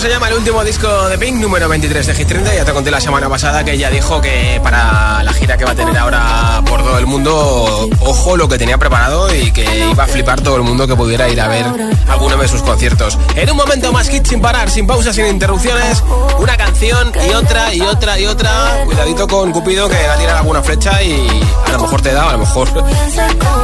se 0.00 0.08
llama 0.08 0.28
el 0.28 0.34
último 0.34 0.62
disco 0.62 1.08
de 1.08 1.18
Pink, 1.18 1.40
número 1.40 1.68
23 1.68 2.06
de 2.06 2.14
Hit 2.14 2.28
30. 2.28 2.54
Ya 2.54 2.64
te 2.64 2.72
conté 2.72 2.90
la 2.90 3.00
semana 3.00 3.28
pasada 3.28 3.64
que 3.64 3.72
ella 3.72 3.90
dijo 3.90 4.20
que 4.20 4.60
para 4.62 5.24
la 5.24 5.32
gira 5.32 5.56
que 5.56 5.64
va 5.64 5.72
a 5.72 5.74
tener 5.74 5.96
ahora 5.98 6.62
por 6.66 6.84
todo 6.84 6.98
el 6.98 7.06
mundo, 7.06 7.88
ojo 8.00 8.36
lo 8.36 8.48
que 8.48 8.58
tenía 8.58 8.78
preparado 8.78 9.34
y 9.34 9.50
que 9.50 9.88
iba 9.90 10.04
a 10.04 10.06
flipar 10.06 10.40
todo 10.40 10.54
el 10.56 10.62
mundo 10.62 10.86
que 10.86 10.94
pudiera 10.94 11.28
ir 11.28 11.40
a 11.40 11.48
ver 11.48 11.66
alguno 12.06 12.36
de 12.36 12.46
sus 12.46 12.62
conciertos. 12.62 13.18
En 13.34 13.50
un 13.50 13.56
momento 13.56 13.92
más 13.92 14.08
hit 14.08 14.24
sin 14.24 14.40
parar, 14.40 14.70
sin 14.70 14.86
pausas, 14.86 15.16
sin 15.16 15.26
interrupciones, 15.26 16.04
una 16.38 16.56
canción 16.56 17.10
y 17.28 17.34
otra 17.34 17.74
y 17.74 17.80
otra 17.80 18.20
y 18.20 18.26
otra. 18.26 18.84
Cuidadito 18.84 19.26
con 19.26 19.50
Cupido 19.50 19.88
que 19.88 20.06
va 20.06 20.14
a 20.14 20.18
tirar 20.18 20.36
alguna 20.36 20.62
flecha 20.62 21.02
y 21.02 21.28
a 21.66 21.72
lo 21.72 21.80
mejor 21.80 22.02
te 22.02 22.12
da, 22.12 22.28
a 22.28 22.32
lo 22.32 22.38
mejor 22.38 22.68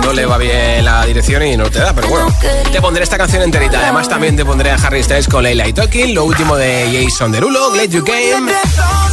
no 0.02 0.12
le 0.12 0.26
va 0.26 0.38
bien 0.38 0.84
la 0.84 1.06
dirección 1.06 1.44
y 1.44 1.56
no 1.56 1.70
te 1.70 1.78
da, 1.78 1.92
pero 1.92 2.08
bueno, 2.08 2.26
te 2.72 2.80
pondré 2.80 3.04
esta 3.04 3.18
canción 3.18 3.42
enterita. 3.42 3.78
Además 3.78 4.08
también 4.08 4.36
te 4.36 4.44
pondré 4.44 4.72
a 4.72 4.74
Harry 4.76 5.02
Styles 5.04 5.28
con 5.28 5.44
Leila 5.44 5.68
y 5.68 5.72
Talking, 5.72 6.14
último 6.24 6.56
de 6.56 7.04
Jason 7.04 7.30
Derulo, 7.32 7.70
Glad 7.70 7.88
You 7.90 8.04
Came, 8.04 8.52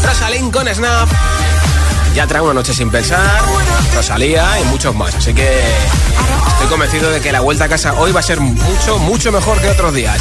Rosalind 0.04 0.52
con 0.52 0.67
Snap. 0.67 1.10
Ya 2.15 2.26
trae 2.28 2.41
una 2.41 2.54
noche 2.54 2.74
sin 2.74 2.89
pensar, 2.89 3.41
Rosalía 3.93 4.60
y 4.62 4.63
muchos 4.65 4.95
más. 4.95 5.15
Así 5.15 5.34
que 5.34 5.62
estoy 6.47 6.67
convencido 6.69 7.10
de 7.10 7.19
que 7.21 7.32
la 7.32 7.41
vuelta 7.41 7.65
a 7.65 7.69
casa 7.69 7.93
hoy 7.93 8.12
va 8.12 8.19
a 8.19 8.24
ser 8.24 8.39
mucho, 8.39 8.97
mucho 9.00 9.32
mejor 9.32 9.60
que 9.62 9.69
otros 9.69 9.93
días. 9.93 10.19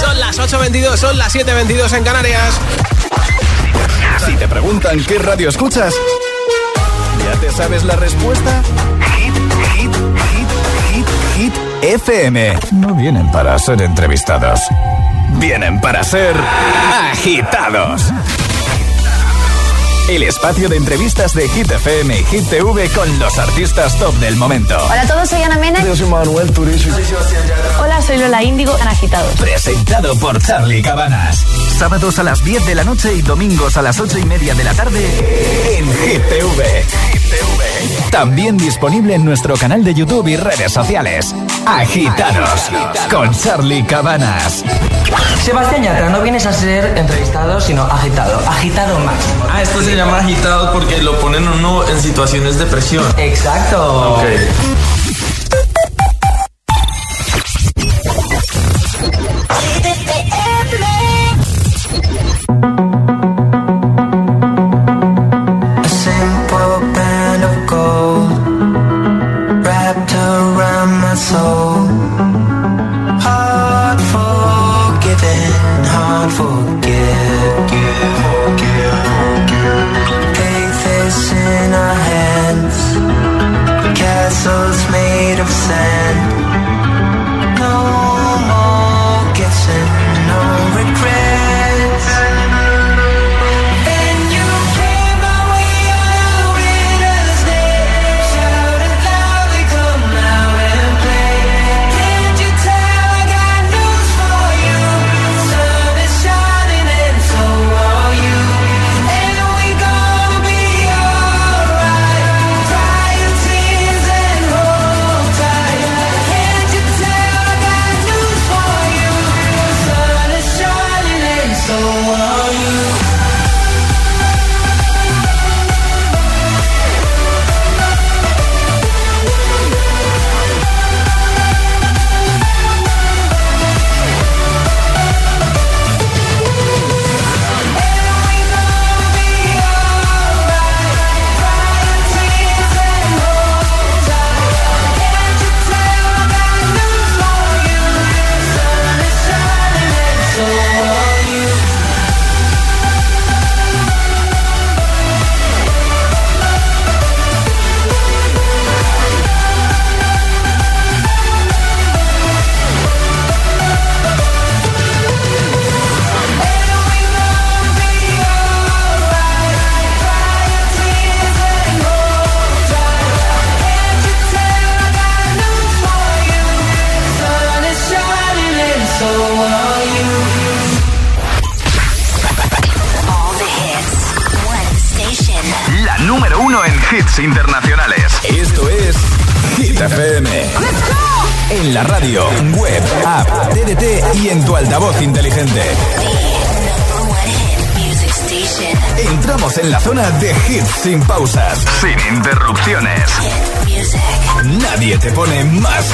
Son 0.00 0.18
las 0.18 0.38
8.22, 0.38 0.96
son 0.96 1.18
las 1.18 1.34
7.22 1.34 1.96
en 1.96 2.04
Canarias. 2.04 2.54
Si 4.26 4.34
te 4.36 4.48
preguntan 4.48 5.02
qué 5.04 5.18
radio 5.18 5.48
escuchas, 5.48 5.94
¿ya 7.24 7.40
te 7.40 7.50
sabes 7.52 7.84
la 7.84 7.96
respuesta? 7.96 8.62
Hit, 9.16 9.34
hit, 9.74 9.94
hit, 9.94 10.48
hit, 10.90 11.06
hit, 11.36 11.54
FM. 11.82 12.58
No 12.72 12.94
vienen 12.94 13.30
para 13.32 13.58
ser 13.58 13.82
entrevistados, 13.82 14.60
vienen 15.38 15.80
para 15.80 16.04
ser 16.04 16.34
agitados. 17.10 18.12
El 20.12 20.24
espacio 20.24 20.68
de 20.68 20.76
entrevistas 20.76 21.32
de 21.32 21.48
Hit 21.48 21.70
FM 21.70 22.20
y 22.20 22.24
Hit 22.24 22.46
TV 22.50 22.86
con 22.90 23.18
los 23.18 23.38
artistas 23.38 23.98
top 23.98 24.14
del 24.16 24.36
momento. 24.36 24.76
Hola 24.90 25.00
a 25.00 25.06
todos, 25.06 25.30
soy 25.30 25.40
Ana 25.40 25.56
Mena. 25.56 25.82
Yo 25.82 25.96
soy 25.96 26.06
Manuel 26.06 26.52
Turizo. 26.52 26.90
Hola, 27.80 28.02
soy 28.02 28.18
Lola 28.18 28.42
Índigo 28.42 28.76
en 28.78 28.88
Agitados. 28.88 29.34
Presentado 29.40 30.14
por 30.16 30.38
Charlie 30.42 30.82
Cabanas. 30.82 31.46
Sábados 31.78 32.18
a 32.18 32.24
las 32.24 32.44
10 32.44 32.66
de 32.66 32.74
la 32.74 32.84
noche 32.84 33.14
y 33.14 33.22
domingos 33.22 33.78
a 33.78 33.82
las 33.82 34.00
8 34.00 34.18
y 34.18 34.26
media 34.26 34.54
de 34.54 34.64
la 34.64 34.74
tarde 34.74 35.78
en 35.78 35.86
Hit 35.86 36.22
TV. 36.28 36.84
También 38.10 38.58
disponible 38.58 39.14
en 39.14 39.24
nuestro 39.24 39.56
canal 39.56 39.82
de 39.82 39.94
YouTube 39.94 40.28
y 40.28 40.36
redes 40.36 40.70
sociales. 40.72 41.34
Agitados 41.64 42.70
con 43.10 43.30
Charlie 43.34 43.82
Cabanas. 43.86 44.62
Sebastián 45.42 45.82
Yatra, 45.82 46.08
no 46.10 46.20
vienes 46.20 46.46
a 46.46 46.52
ser 46.52 46.96
entrevistado, 46.96 47.60
sino 47.60 47.82
agitado. 47.82 48.38
Agitado 48.48 48.98
máximo. 49.00 49.44
Ah, 49.50 49.62
esto 49.62 49.82
se 50.02 50.08
llama 50.08 50.18
agitado 50.18 50.72
porque 50.72 51.00
lo 51.00 51.16
ponen 51.20 51.46
uno 51.46 51.86
en 51.86 52.00
situaciones 52.00 52.58
de 52.58 52.66
presión. 52.66 53.04
Exacto. 53.18 54.16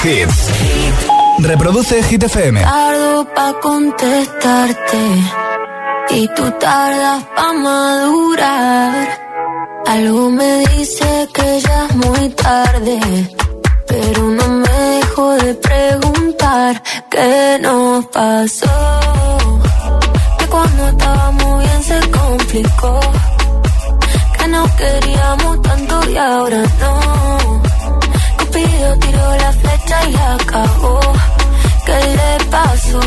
Hits. 0.04 0.50
Reproduce 1.40 2.02
Hit 2.02 2.22
FM. 2.24 2.60
Tardo 2.62 3.24
pa' 3.34 3.52
contestarte 3.60 5.02
y 6.10 6.28
tú 6.34 6.50
tardas 6.58 7.24
pa' 7.36 7.52
madurar. 7.52 9.08
Algo 9.86 10.30
me 10.30 10.66
dice 10.72 11.28
que 11.32 11.60
ya 11.60 11.86
es 11.86 11.96
muy 11.96 12.28
tarde, 12.30 13.00
pero 13.86 14.22
no 14.22 14.48
me 14.48 14.78
dejo 14.96 15.32
de 15.42 15.54
preguntar 15.54 16.82
qué 17.10 17.58
nos 17.60 18.06
pasó. 18.06 19.00
Que 20.38 20.46
cuando 20.46 20.88
estábamos 20.88 21.62
bien 21.62 21.82
se 21.82 22.00
complicó, 22.10 23.00
que 24.38 24.48
nos 24.48 24.70
queríamos 24.72 25.62
tanto 25.62 26.10
y 26.10 26.16
ahora 26.16 26.62
no. 26.80 27.47
Cupido 28.58 28.98
tiró 28.98 29.36
la 29.36 29.52
flecha 29.52 30.08
y 30.08 30.16
acabó. 30.16 31.00
¿Qué 31.86 31.98
le 32.18 32.44
pasó? 32.46 33.00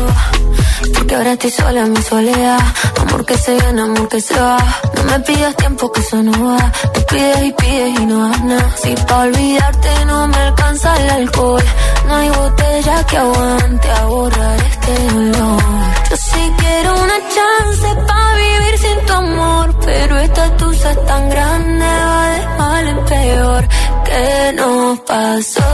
Porque 0.94 1.14
ahora 1.14 1.32
estoy 1.32 1.50
sola 1.50 1.80
en 1.80 1.92
mi 1.92 2.02
soledad. 2.02 2.60
Amor 3.00 3.26
que 3.26 3.36
se 3.36 3.54
viene, 3.54 3.82
amor 3.82 4.08
que 4.08 4.20
se 4.20 4.40
va. 4.40 4.56
No 4.96 5.02
me 5.04 5.20
pidas 5.20 5.54
tiempo 5.56 5.92
que 5.92 6.00
eso 6.00 6.22
no 6.22 6.32
va. 6.46 6.72
Te 6.94 7.00
pides 7.02 7.42
y 7.44 7.52
pides 7.52 8.00
y 8.00 8.06
no 8.06 8.28
das 8.28 8.44
nada. 8.44 8.76
Si 8.82 8.94
pa' 8.94 9.20
olvidarte 9.20 10.04
no 10.06 10.28
me 10.28 10.36
alcanza 10.38 10.96
el 11.02 11.10
alcohol. 11.10 11.64
No 12.06 12.14
hay 12.16 12.28
botella 12.30 13.06
que 13.06 13.16
aguante 13.18 13.90
a 13.90 14.04
borrar 14.06 14.58
este 14.70 15.08
dolor. 15.14 15.62
Yo 16.10 16.16
sí 16.16 16.52
quiero 16.58 16.94
una 16.94 17.18
chance 17.34 17.88
pa' 18.08 18.34
vivir 18.36 18.78
sin 18.78 19.06
tu 19.06 19.12
amor. 19.12 19.74
Pero 19.84 20.18
esta 20.18 20.56
tusa 20.56 20.90
es 20.92 21.06
tan 21.06 21.28
grande, 21.28 21.84
va 21.84 22.28
de 22.30 22.58
mal 22.58 22.88
en 22.88 23.04
peor. 23.04 23.68
¿Qué 24.12 24.52
nos 24.56 25.00
pasó? 25.00 25.70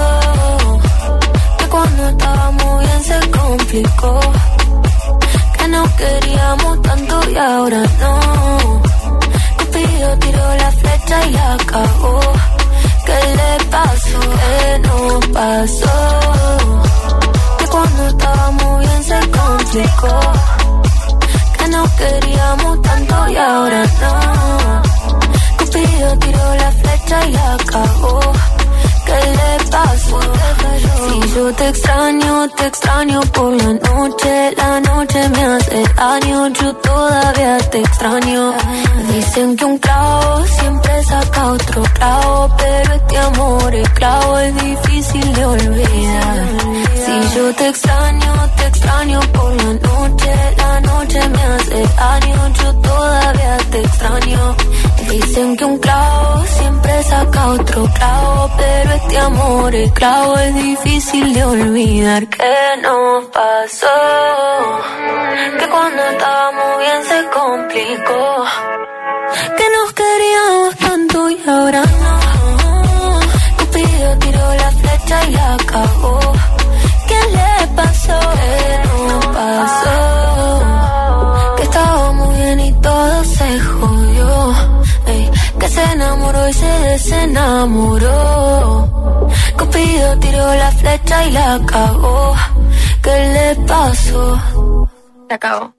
Que 1.59 1.67
cuando 1.69 2.09
estábamos 2.09 2.81
bien 2.81 3.03
se 3.03 3.31
complicó 3.31 4.21
no 5.71 5.85
queríamos 5.97 6.83
tanto 6.83 7.31
y 7.31 7.37
ahora 7.37 7.83
no. 8.01 8.83
Cupido 9.59 10.19
tiró 10.19 10.55
la 10.57 10.71
flecha 10.73 11.27
y 11.27 11.37
acabó. 11.37 12.21
¿Qué 13.07 13.21
le 13.41 13.65
pasó? 13.67 14.21
¿Qué 14.41 14.79
nos 14.87 15.27
pasó? 15.29 15.97
Que 17.59 17.67
cuando 17.67 18.09
estábamos 18.09 18.81
bien 18.81 19.03
se 19.05 19.21
complicó. 19.39 20.21
Que 21.59 21.69
no 21.69 21.85
queríamos 21.97 22.83
tanto 22.83 23.29
y 23.29 23.37
ahora 23.37 23.85
no. 24.03 24.98
Cupido 25.99 26.19
tiró 26.21 26.55
la 26.55 26.71
flecha 26.71 27.29
y 27.29 27.35
acabó. 27.35 28.21
Si 31.09 31.35
yo 31.35 31.53
te 31.55 31.69
extraño, 31.69 32.49
te 32.57 32.67
extraño 32.67 33.21
por 33.33 33.53
la 33.53 33.73
noche. 33.73 34.55
La 34.57 34.81
noche 34.81 35.29
me 35.31 35.45
hace 35.45 35.83
daño, 35.97 36.49
yo 36.49 36.75
todavía 36.77 37.59
te 37.71 37.79
extraño. 37.81 38.53
Dicen 39.13 39.57
que 39.57 39.65
un 39.65 39.79
clavo 39.79 40.45
siempre 40.47 41.05
saca 41.05 41.47
otro 41.53 41.83
clavo, 41.95 42.57
pero 42.59 42.95
este 42.95 43.19
amor 43.19 43.75
es 43.75 43.89
clavo 43.91 44.39
es 44.39 44.55
difícil 44.55 45.35
de 45.35 45.47
olvidar. 45.47 46.45
Si 47.05 47.37
yo 47.37 47.55
te 47.55 47.69
extraño, 47.69 48.33
te 48.57 48.67
extraño 48.67 49.21
por 49.33 49.51
la 49.55 49.73
noche. 49.75 50.33
La 50.57 50.81
noche 50.81 51.29
me 51.29 51.43
hace 51.43 51.95
daño, 51.97 52.49
yo 52.63 52.75
todavía 52.75 53.57
te 53.71 53.81
extraño. 53.81 54.57
Dicen 55.11 55.57
que 55.57 55.65
un 55.65 55.79
clavo 55.79 56.45
siempre 56.59 57.03
saca 57.05 57.47
otro 57.49 57.85
clavo, 57.95 58.51
pero 58.59 58.98
este 59.03 59.19
amor 59.19 59.75
esclavo 59.75 60.39
es 60.39 60.55
difícil 60.55 61.35
de 61.35 61.45
olvidar. 61.45 62.27
¿Qué 62.29 62.59
nos 62.83 63.25
pasó? 63.27 63.97
Que 65.59 65.69
cuando 65.69 66.03
estábamos 66.03 66.79
bien 66.79 67.05
se 67.11 67.31
complicó. 67.39 68.45
Que 69.57 69.67
nos 69.77 69.93
queríamos 69.93 70.77
tanto 70.77 71.31
y 71.31 71.39
ahora 71.49 71.83
no. 72.03 73.21
Cupido 73.59 74.19
tiró 74.19 74.55
la 74.55 74.71
flecha 74.71 75.25
y 75.27 75.31
la 75.33 75.55
acabó. 75.55 76.21
¿Qué 77.09 77.21
le 77.37 77.67
pasó? 77.77 78.19
¿Qué 78.37 78.89
nos 78.89 79.27
pasó? 79.27 80.08
Y 86.49 86.53
se 86.53 86.67
desenamoró 86.67 88.09
Cupido 89.59 90.19
tiró 90.19 90.55
la 90.55 90.71
flecha 90.71 91.25
y 91.27 91.33
la 91.33 91.61
cagó. 91.67 92.35
¿Qué 93.03 93.11
le 93.35 93.57
pasó? 93.67 94.41
Se 95.29 95.35
acabó. 95.35 95.75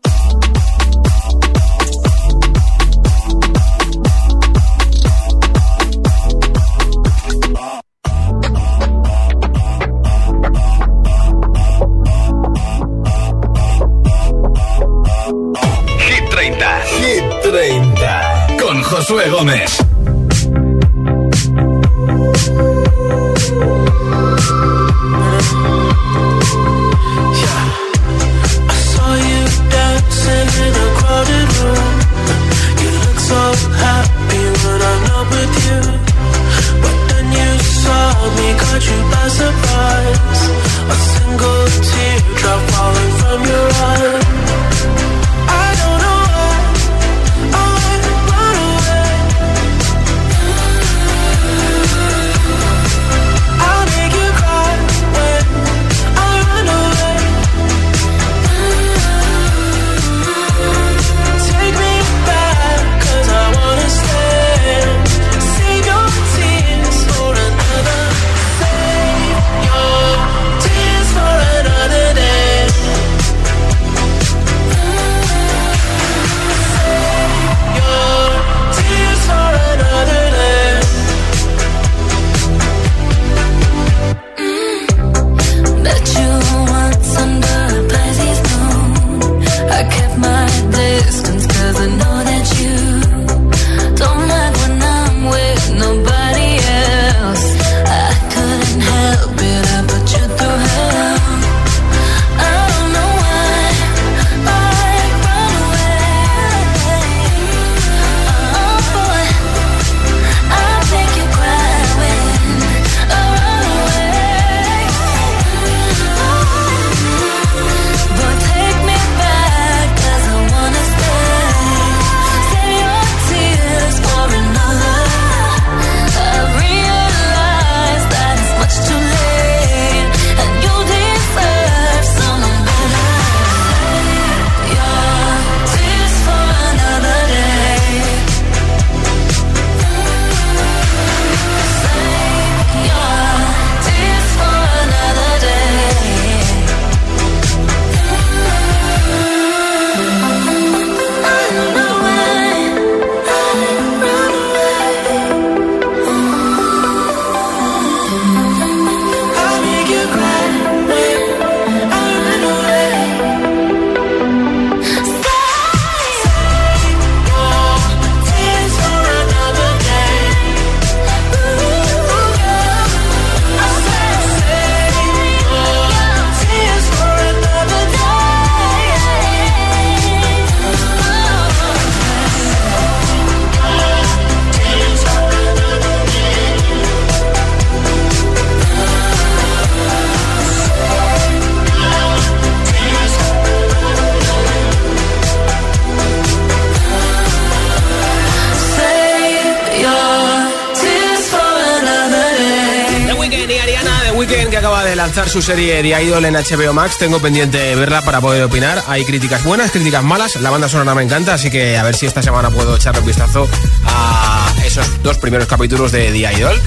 Su 205.29 205.41
serie 205.43 205.83
The 205.83 206.01
Idol 206.03 206.25
en 206.25 206.33
HBO 206.33 206.73
Max. 206.73 206.97
Tengo 206.97 207.19
pendiente 207.19 207.75
verla 207.75 208.01
para 208.01 208.19
poder 208.19 208.43
opinar. 208.43 208.83
Hay 208.87 209.05
críticas 209.05 209.43
buenas, 209.43 209.69
críticas 209.69 210.03
malas. 210.03 210.35
La 210.37 210.49
banda 210.49 210.67
sonora 210.67 210.95
me 210.95 211.03
encanta, 211.03 211.35
así 211.35 211.51
que 211.51 211.77
a 211.77 211.83
ver 211.83 211.95
si 211.95 212.07
esta 212.07 212.23
semana 212.23 212.49
puedo 212.49 212.75
echarle 212.75 213.01
un 213.01 213.05
vistazo 213.05 213.47
a 213.85 214.51
esos 214.65 215.03
dos 215.03 215.19
primeros 215.19 215.47
capítulos 215.47 215.91
de 215.91 216.11
The 216.11 216.33
Idol. 216.33 216.59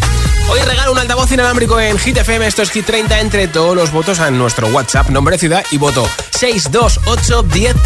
Hoy 0.48 0.61
regalo 0.61 0.92
un 0.92 0.98
altavoz 0.98 1.33
inalámbrico 1.33 1.81
en 1.81 1.98
Hit 1.98 2.18
FM. 2.18 2.46
Esto 2.46 2.62
es 2.62 2.70
Hit 2.70 2.87
30 2.87 3.20
entre 3.20 3.48
todos 3.48 3.75
los 3.75 3.90
votos 3.90 4.20
en 4.20 4.38
nuestro 4.38 4.68
WhatsApp, 4.68 5.09
nombre, 5.09 5.38
ciudad 5.38 5.64
y 5.72 5.79
voto. 5.79 6.09
628 6.38 7.42
10 7.42 7.77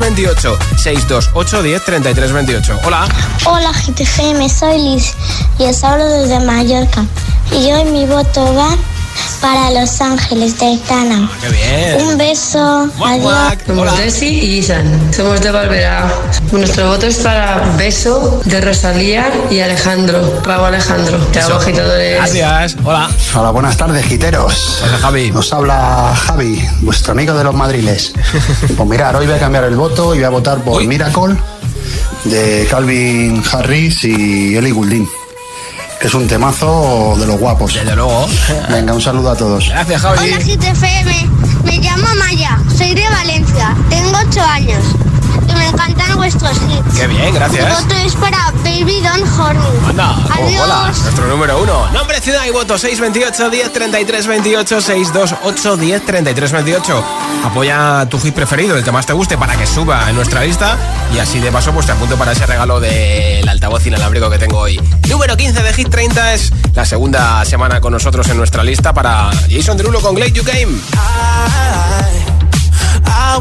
28. 0.00 0.58
628 0.78 1.62
10 1.62 2.32
28. 2.32 2.80
Hola. 2.84 3.08
Hola 3.44 3.72
GTFM, 3.72 4.48
soy 4.48 4.78
Liz 4.78 5.14
y 5.58 5.64
os 5.64 5.84
hablo 5.84 6.08
desde 6.08 6.40
Mallorca. 6.40 7.04
Y 7.52 7.70
hoy 7.70 7.84
mi 7.84 8.04
voto 8.04 8.54
va 8.54 8.76
para 9.40 9.70
Los 9.70 10.00
Ángeles 10.00 10.58
de 10.58 10.78
Tana. 10.88 11.30
Qué 11.40 11.48
bien. 11.48 12.06
Un 12.06 12.18
beso, 12.18 12.90
adiós. 13.04 13.58
Somos 13.66 13.98
Desi 13.98 14.26
y 14.26 14.58
Isan. 14.58 15.12
Somos 15.12 15.40
de 15.40 15.50
Valvera. 15.50 16.12
Nuestro 16.52 16.88
voto 16.88 17.06
es 17.06 17.18
para 17.18 17.58
Beso 17.76 18.40
de 18.44 18.60
Rosalía 18.60 19.30
y 19.50 19.60
Alejandro. 19.60 20.40
Bravo 20.42 20.66
Alejandro. 20.66 21.18
Te 21.32 21.40
hago 21.40 21.54
agitadores. 21.56 22.16
Gracias. 22.16 22.76
Hola. 22.84 23.10
Hola, 23.34 23.50
buenas 23.50 23.76
tardes, 23.76 24.04
giteros. 24.06 24.82
Hola, 24.82 24.98
Javi. 24.98 25.30
Nos 25.30 25.52
habla 25.52 26.14
Javi, 26.26 26.62
vuestro 26.80 27.12
amigo 27.12 27.34
de 27.34 27.44
los 27.44 27.54
madriles. 27.54 28.12
Pues 28.76 28.88
mirar, 28.88 29.16
hoy 29.16 29.26
voy 29.26 29.34
a 29.34 29.38
cambiar 29.38 29.64
el 29.64 29.76
voto 29.76 30.14
y 30.14 30.18
voy 30.18 30.24
a 30.24 30.30
votar 30.30 30.58
por 30.58 30.84
Miracle 30.84 31.36
de 32.24 32.66
Calvin 32.70 33.42
Harris 33.50 34.04
y 34.04 34.56
Ellie 34.56 34.72
Goulding. 34.72 35.08
Que 36.00 36.06
es 36.06 36.14
un 36.14 36.26
temazo 36.26 37.14
de 37.18 37.26
los 37.26 37.38
guapos. 37.38 37.74
Desde 37.74 37.94
luego. 37.94 38.26
Venga, 38.70 38.94
un 38.94 39.00
saludo 39.00 39.30
a 39.30 39.36
todos. 39.36 39.68
Gracias, 39.68 40.02
Javi. 40.02 40.18
Hola 40.18 40.38
GTFM, 40.38 41.28
me 41.64 41.78
llamo 41.78 42.06
Maya, 42.18 42.58
soy 42.76 42.94
de 42.94 43.08
Valencia, 43.08 43.76
tengo 43.90 44.12
8 44.28 44.40
años 44.42 44.84
y 45.48 45.54
me 45.54 45.66
encantan 45.68 46.16
vuestros 46.16 46.52
hits. 46.68 46.98
Qué 46.98 47.06
bien, 47.06 47.26
Mi 47.26 47.38
gracias. 47.38 47.82
voto 47.82 47.94
es 48.04 48.14
para 48.16 48.50
Baby 48.64 49.00
Don't 49.02 49.26
Hurt 49.38 49.54
Me. 49.56 49.88
Anda, 49.90 50.16
oh, 50.16 50.32
Adiós. 50.44 50.62
hola, 50.64 50.92
nuestro 51.02 51.26
número 51.26 51.62
uno. 51.62 51.88
Nombre, 51.92 52.20
ciudad 52.20 52.44
y 52.46 52.50
voto 52.50 52.78
628 52.78 53.50
10 53.50 53.72
33 53.72 54.26
28 54.26 54.80
628 54.80 55.76
10 55.76 56.06
33 56.06 56.52
28. 56.52 57.04
Apoya 57.44 58.06
tu 58.10 58.18
hit 58.20 58.34
preferido, 58.34 58.76
el 58.76 58.84
que 58.84 58.92
más 58.92 59.06
te 59.06 59.12
guste, 59.12 59.38
para 59.38 59.56
que 59.56 59.66
suba 59.66 60.08
en 60.08 60.16
nuestra 60.16 60.42
lista. 60.42 60.76
Y 61.14 61.18
así 61.18 61.38
de 61.40 61.50
paso, 61.50 61.72
pues 61.72 61.86
te 61.86 61.92
apunto 61.92 62.16
para 62.16 62.32
ese 62.32 62.46
regalo 62.46 62.80
del 62.80 63.48
altavoz 63.48 63.86
inalámbrico 63.86 64.28
que 64.30 64.38
tengo 64.38 64.58
hoy. 64.58 64.80
Número 65.08 65.36
15 65.36 65.62
de 65.62 65.72
Hit 65.72 65.88
30 65.88 66.34
es 66.34 66.52
la 66.74 66.84
segunda 66.84 67.44
semana 67.44 67.80
con 67.80 67.92
nosotros 67.92 68.28
en 68.28 68.36
nuestra 68.36 68.62
lista 68.62 68.92
para 68.92 69.30
Jason 69.50 69.76
Derulo 69.76 70.00
con 70.00 70.14
Glade 70.14 70.32
You 70.32 70.44
Game. 70.44 70.72
I 70.92 72.17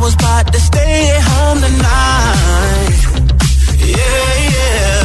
was 0.08 0.14
about 0.16 0.54
to 0.54 0.60
stay 0.60 1.10
at 1.16 1.24
home 1.32 1.60
tonight. 1.68 2.98
Yeah, 3.98 4.30
yeah. 4.56 5.04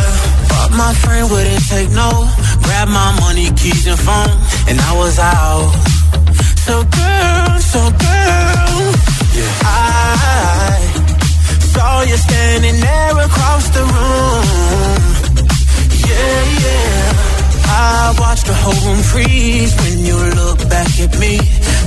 But 0.52 0.70
my 0.76 0.92
friend 1.02 1.30
wouldn't 1.30 1.64
take 1.68 1.90
no. 1.90 2.10
Grab 2.62 2.88
my 2.88 3.10
money, 3.20 3.48
keys, 3.60 3.86
and 3.86 3.98
phone, 3.98 4.34
and 4.68 4.78
I 4.80 4.92
was 5.02 5.18
out. 5.18 5.72
So 6.66 6.74
girl, 6.98 7.58
so 7.72 7.80
girl, 8.06 8.80
yeah. 9.36 9.54
I 9.64 10.78
saw 11.72 12.02
you 12.02 12.16
standing 12.16 12.78
there 12.80 13.18
across 13.28 13.64
the 13.76 13.84
room. 13.94 14.44
Yeah, 16.08 16.40
yeah. 16.64 17.12
I 17.66 18.14
watched 18.18 18.46
the 18.46 18.54
whole 18.62 18.80
room 18.86 19.02
freeze 19.02 19.74
when 19.82 19.98
you 20.08 20.16
look 20.40 20.58
back 20.68 20.92
at 21.00 21.12
me 21.18 21.38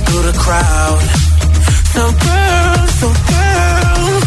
through 0.04 0.22
the 0.30 0.36
crowd. 0.38 1.26
So 1.96 2.02
girl, 2.02 2.86
so 3.00 3.08
girl. 3.08 4.04
Ooh, 4.04 4.20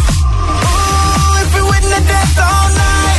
if 1.43 1.49
we 1.53 1.61
wouldn't 1.69 1.93
have 1.93 2.07
danced 2.07 2.39
all 2.39 2.67
night 2.73 3.18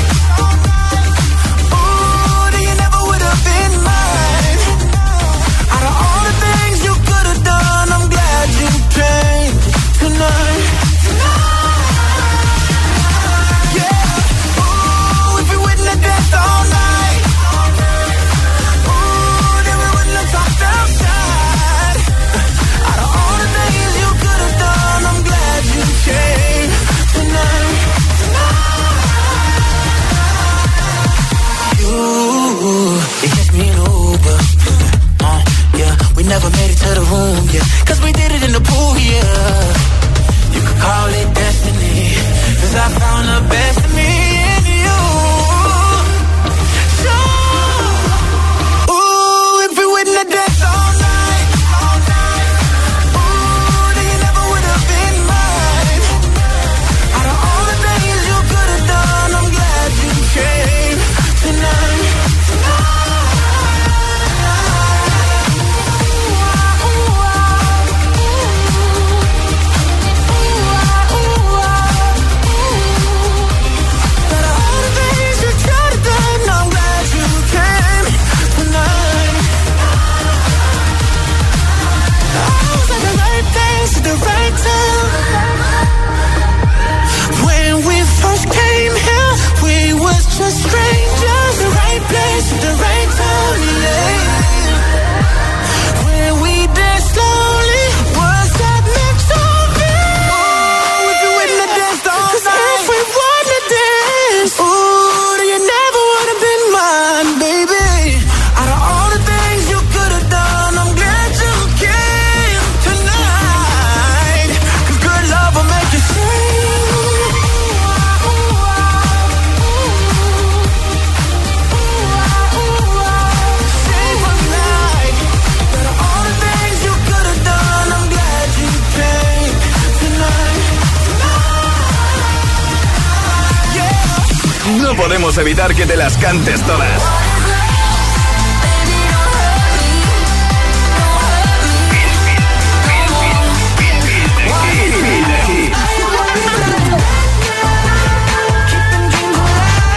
evitar 135.39 135.75
que 135.75 135.87
te 135.87 135.97
las 135.97 136.17
cantes 136.19 136.61
todas. 136.63 137.03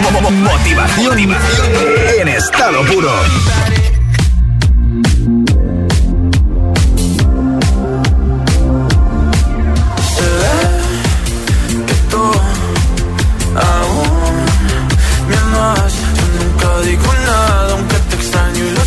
Mo- 0.02 0.20
mo- 0.20 0.30
Motivación 0.30 1.18
en 1.18 2.28
estado 2.28 2.84
puro. 2.86 3.10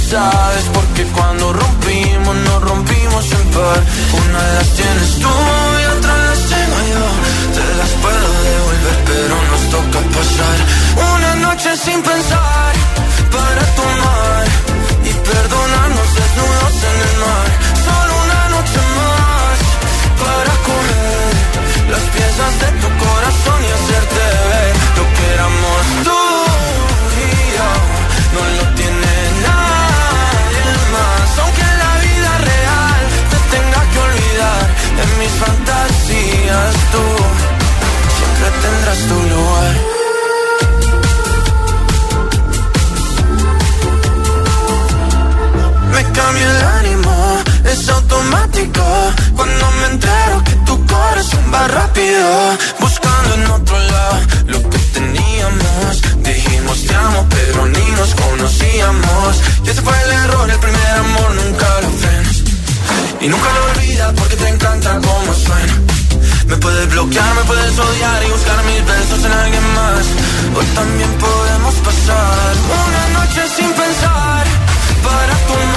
Sabes. 0.10 0.66
Porque 0.74 1.03
cuando 1.16 1.53
rompimos 1.53 2.18
escapar. 3.58 3.80
Una 4.22 4.41
las 4.55 4.70
tienes 4.80 5.12
tú 5.22 5.34
y 5.82 5.86
otra 5.97 6.14
las 6.28 6.39
tengo 6.53 6.78
yo. 6.93 7.05
Te 7.58 7.66
las 7.80 7.91
puedo 8.03 8.30
devolver, 8.49 8.97
pero 9.12 9.36
nos 9.51 9.64
toca 9.76 9.99
pasar 10.16 10.58
una 11.16 11.36
noche 11.47 11.70
sin 11.78 12.01
pensar 12.01 12.74
para 13.36 13.64
tomar 13.80 14.45
y 15.10 15.12
perdonarnos 15.30 16.10
desnudos 16.20 16.76
en 16.91 16.97
el 17.08 17.16
mar. 17.26 17.47
Solo 17.88 18.12
una 18.26 18.41
noche 18.55 18.80
más 18.99 19.58
para 20.24 20.53
coger 20.68 21.34
las 21.91 22.03
piezas 22.14 22.53
de 22.62 22.70
tu 22.82 22.88
corazón 22.88 23.07
me 45.98 46.04
cambia 46.12 46.46
el 46.52 46.64
ánimo, 46.80 47.44
es 47.66 47.90
automático. 47.90 48.84
Cuando 49.36 49.72
me 49.80 49.88
entero 49.94 50.44
que 50.46 50.56
tu 50.68 50.86
corazón 50.86 51.44
va 51.54 51.68
rápido, 51.68 52.58
buscando 52.80 53.34
en 53.34 53.48
otro 53.48 53.78
lado 53.80 54.20
lo 54.46 54.70
que 54.70 54.78
teníamos. 54.96 56.02
Dijimos 56.24 56.86
te 56.86 56.96
amo, 56.96 57.26
pero 57.30 57.66
ni 57.66 57.86
nos 58.00 58.14
conocíamos. 58.16 59.42
Y 59.66 59.70
ese 59.70 59.82
fue 59.82 59.96
el 60.06 60.12
error, 60.12 60.50
el 60.50 60.60
primer 60.60 60.92
amor 61.06 61.30
nunca 61.36 61.68
lo 61.82 61.90
frenas. 62.02 62.38
Y 63.22 63.28
nunca 63.28 63.50
puedes 67.48 67.80
odiar 67.80 68.24
y 68.24 68.30
buscar 68.32 68.64
mis 68.66 68.86
besos 68.86 69.26
en 69.26 69.32
alguien 69.32 69.64
más. 69.74 70.06
Hoy 70.56 70.66
también 70.76 71.10
podemos 71.18 71.76
pasar 71.76 72.56
una 72.84 73.20
noche 73.20 73.41
sin 73.56 73.72
pensar 73.74 74.45
para 75.04 75.34
tomar 75.48 75.76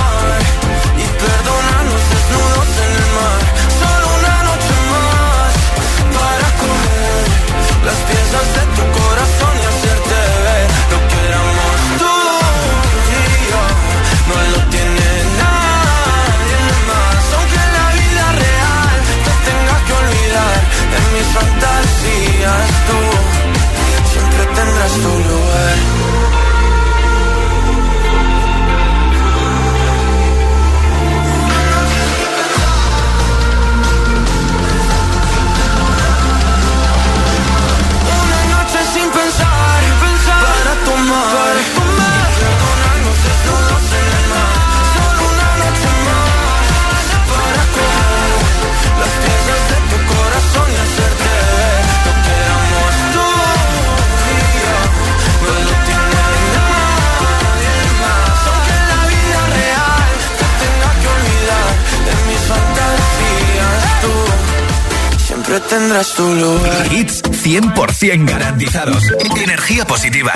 tendrás 65.58 66.14
tu 66.14 66.22
lugar. 66.22 66.92
Hits 66.92 67.22
100% 67.22 68.24
garantizados. 68.26 69.02
Energía 69.36 69.84
positiva. 69.84 70.32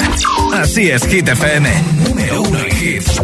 Así 0.54 0.90
es, 0.90 1.04
Hit 1.06 1.28
FM. 1.28 1.68
Número 2.08 2.42
uno 2.42 2.58
en 2.58 2.76
hits. 2.76 3.20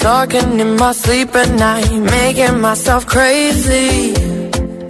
Talking 0.00 0.60
in 0.60 0.76
my 0.76 0.92
sleep 0.92 1.34
at 1.34 1.50
night, 1.54 1.90
making 1.90 2.60
myself 2.60 3.04
crazy. 3.06 4.14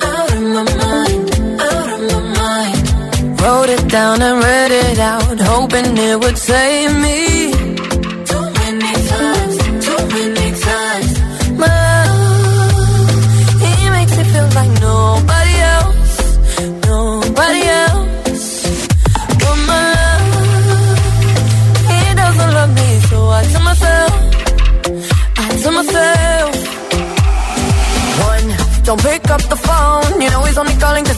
Out 0.03 0.33
of 0.33 0.41
my 0.43 0.65
mind, 0.65 1.31
out 1.61 1.89
of 1.95 2.01
my 2.13 2.21
mind. 2.37 3.41
Wrote 3.41 3.71
it 3.71 3.89
down 3.89 4.21
and 4.21 4.43
read 4.43 4.71
it 4.71 4.99
out, 4.99 5.41
hoping 5.41 5.97
it 5.97 6.19
would 6.21 6.37
save 6.37 6.95
me. 6.99 7.28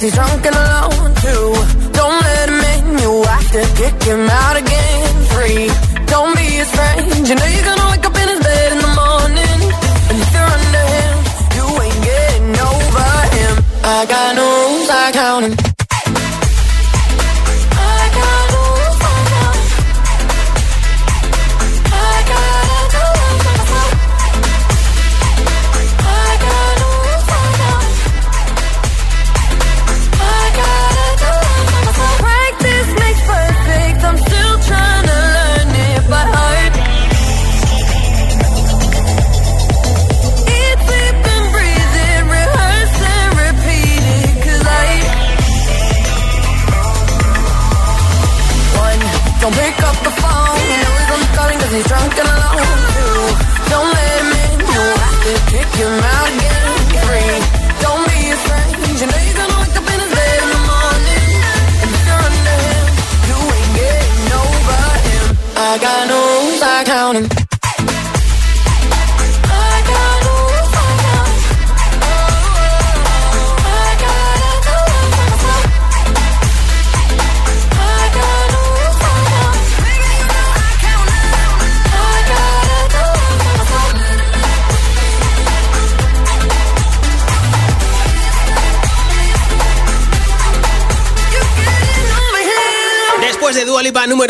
Cause 0.01 0.09
he's 0.09 0.14
drunk 0.14 0.46
and 0.46 0.57
alone. 0.57 1.14
Two, 1.20 1.46
don't 1.92 2.20
let 2.22 2.48
him 2.48 2.61
in, 2.74 2.98
you 2.98 3.22
have 3.24 3.48
to 3.53 3.62
kick 3.76 4.03
him 4.03 4.28
out 4.28 4.57
again. 4.57 5.24
Three, 5.32 5.68
don't 6.07 6.34
be 6.36 6.42
his 6.42 6.70
friend, 6.70 7.28
you 7.28 7.34
know 7.34 7.46
you're 7.46 7.64
gonna 7.64 7.90
wake 7.90 8.07
up 8.07 8.16
in 8.16 8.28
his 8.28 8.40
bed 8.40 8.72
in 8.72 8.78
the 8.78 8.92
morning. 9.03 9.61
And 10.09 10.16
if 10.24 10.32
you're 10.32 10.51
under 10.57 10.84
him, 10.96 11.14
you 11.57 11.64
ain't 11.84 12.03
getting 12.11 12.51
over 12.70 13.09
him. 13.36 13.55
I 13.84 14.07
got 14.09 14.36
no 14.36 14.79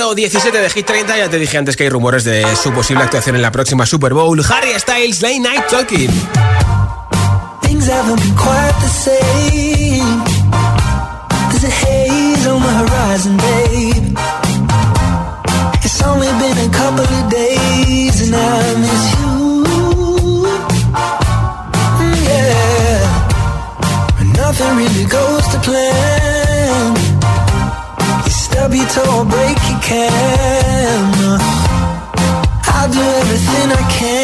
número 0.01 0.15
17 0.15 0.59
de 0.59 0.71
Hit 0.71 0.87
30. 0.87 1.19
Ya 1.19 1.29
te 1.29 1.39
dije 1.39 1.59
antes 1.59 1.77
que 1.77 1.83
hay 1.85 1.91
rumores 1.91 2.25
de 2.25 2.45
su 2.57 2.73
posible 2.73 3.05
actuación 3.05 3.37
en 3.37 3.43
la 3.43 3.53
próxima 3.53 3.85
Super 3.85 4.15
Bowl. 4.15 4.43
Harry 4.51 4.73
Styles, 4.79 5.21
Late 5.21 5.41
Night 5.41 5.67
Talking. 5.69 6.11
Things 7.61 7.87
haven't 7.87 8.19
been 8.19 8.35
quite 8.35 8.75
the 8.81 8.89
same. 8.89 10.25
There's 11.51 11.65
a 11.65 11.71
haze 11.71 12.47
on 12.47 12.63
my 12.63 12.73
horizon, 12.83 13.37
babe. 13.37 14.17
It's 15.85 16.03
only 16.03 16.29
been 16.39 16.57
a 16.57 16.71
couple 16.71 17.05
of 17.05 17.31
days 17.31 18.23
and 18.23 18.35
I 18.35 18.75
miss 18.81 19.13
you. 19.21 19.65
Mm, 22.01 22.17
yeah. 22.27 23.05
Nothing 24.35 24.77
really 24.79 25.05
goes 25.05 25.47
to 25.49 25.59
plan. 25.61 27.11
stub 28.51 28.75
your 28.75 28.87
toe 28.89 29.19
or 29.19 29.25
break 29.25 29.70
can. 29.91 31.41
I'll 32.75 32.91
do 32.93 33.01
everything 33.01 33.73
I 33.73 33.83
can. 33.91 34.20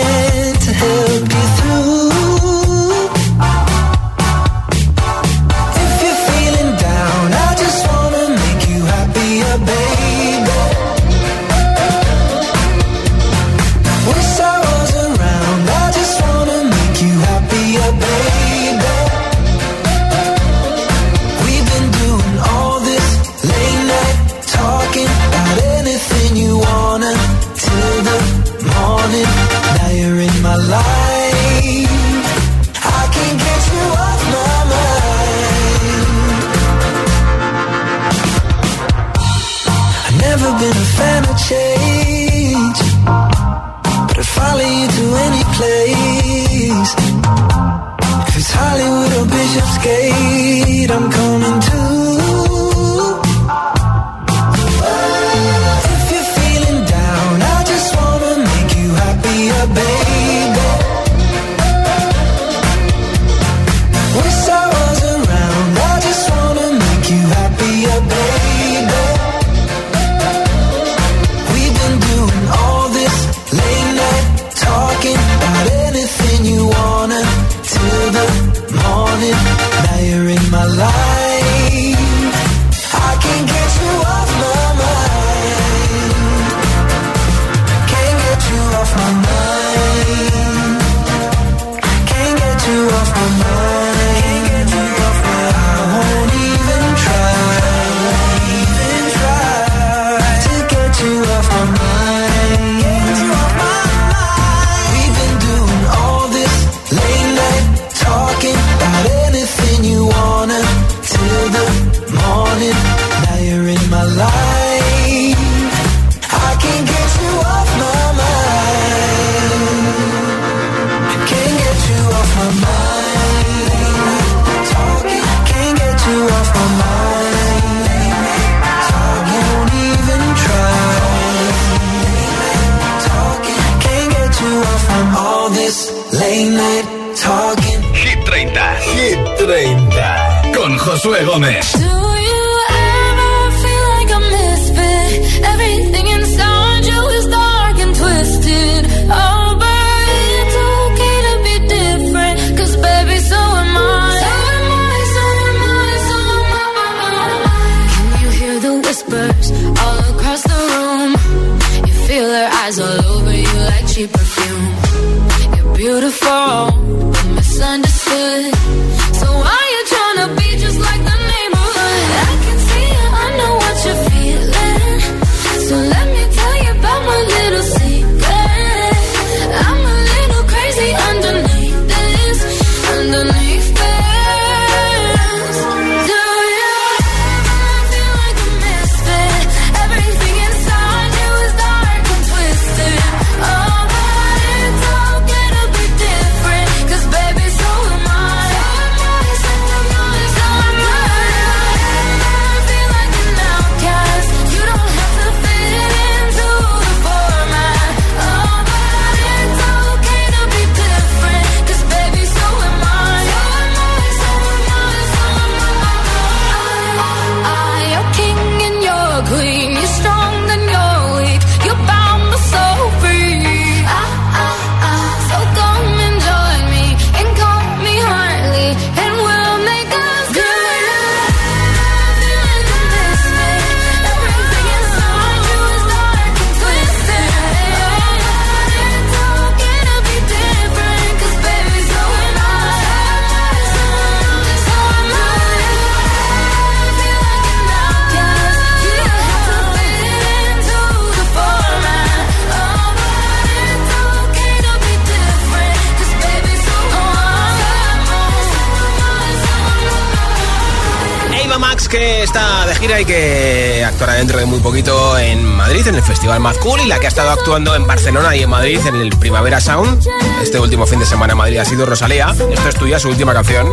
Gira 262.87 263.01
y 263.01 263.05
que 263.05 263.85
actuará 263.85 264.15
dentro 264.15 264.39
de 264.39 264.47
muy 264.47 264.61
poquito 264.61 265.19
en 265.19 265.45
Madrid, 265.45 265.87
en 265.89 265.97
el 265.97 266.03
Festival 266.03 266.39
Mad 266.41 266.55
Cool, 266.57 266.81
y 266.83 266.87
la 266.87 267.01
que 267.01 267.07
ha 267.07 267.09
estado 267.09 267.31
actuando 267.31 267.75
en 267.75 267.87
Barcelona 267.87 268.37
y 268.37 268.43
en 268.43 268.51
Madrid 268.51 268.79
en 268.87 268.97
el 268.97 269.11
Primavera 269.11 269.61
Sound. 269.61 270.07
Este 270.41 270.61
último 270.61 270.87
fin 270.87 271.01
de 271.01 271.07
semana 271.07 271.33
en 271.33 271.39
Madrid 271.39 271.59
ha 271.59 271.65
sido 271.65 271.85
Rosalía. 271.85 272.31
Esto 272.31 272.69
es 272.69 272.75
tuya, 272.77 272.99
su 272.99 273.09
última 273.09 273.33
canción. 273.33 273.67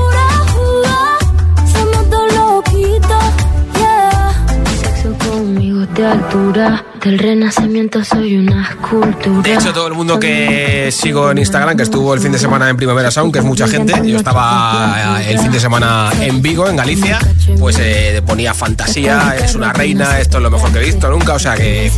De 5.94 6.04
altura. 6.04 6.84
Del 7.04 7.20
renacimiento 7.20 8.04
soy 8.04 8.38
una 8.38 8.68
escultura. 8.68 9.44
De 9.44 9.54
hecho, 9.54 9.74
todo 9.74 9.88
el 9.88 9.94
mundo 9.94 10.20
que 10.20 10.90
sigo 10.92 11.30
en 11.30 11.38
Instagram, 11.38 11.78
que 11.78 11.84
estuvo 11.84 12.16
el 12.16 12.20
fin 12.20 12.32
de 12.32 12.40
semana 12.40 12.68
en 12.68 12.78
Primavera 12.78 13.12
Sound, 13.12 13.32
que 13.32 13.38
es 13.38 13.46
mucha 13.46 13.68
gente, 13.68 13.94
yo 14.04 14.18
estaba 14.18 15.22
eh, 15.22 15.34
el 15.34 15.40
fin 15.40 15.52
de 15.52 15.60
semana 15.60 16.12
en 16.20 16.42
Vigo, 16.42 16.68
en 16.68 16.78
Galicia, 16.78 17.20
pues 17.60 17.78
eh, 17.80 18.22
ponía 18.26 18.54
fantasía, 18.54 19.36
es 19.44 19.56
una 19.56 19.74
reina, 19.74 20.20
esto 20.20 20.38
es 20.38 20.44
lo 20.44 20.52
mejor 20.52 20.72
que 20.72 20.80
he 20.80 20.86
visto 20.86 21.10
nunca, 21.10 21.34
o 21.34 21.40
sea 21.40 21.56
que 21.56 21.92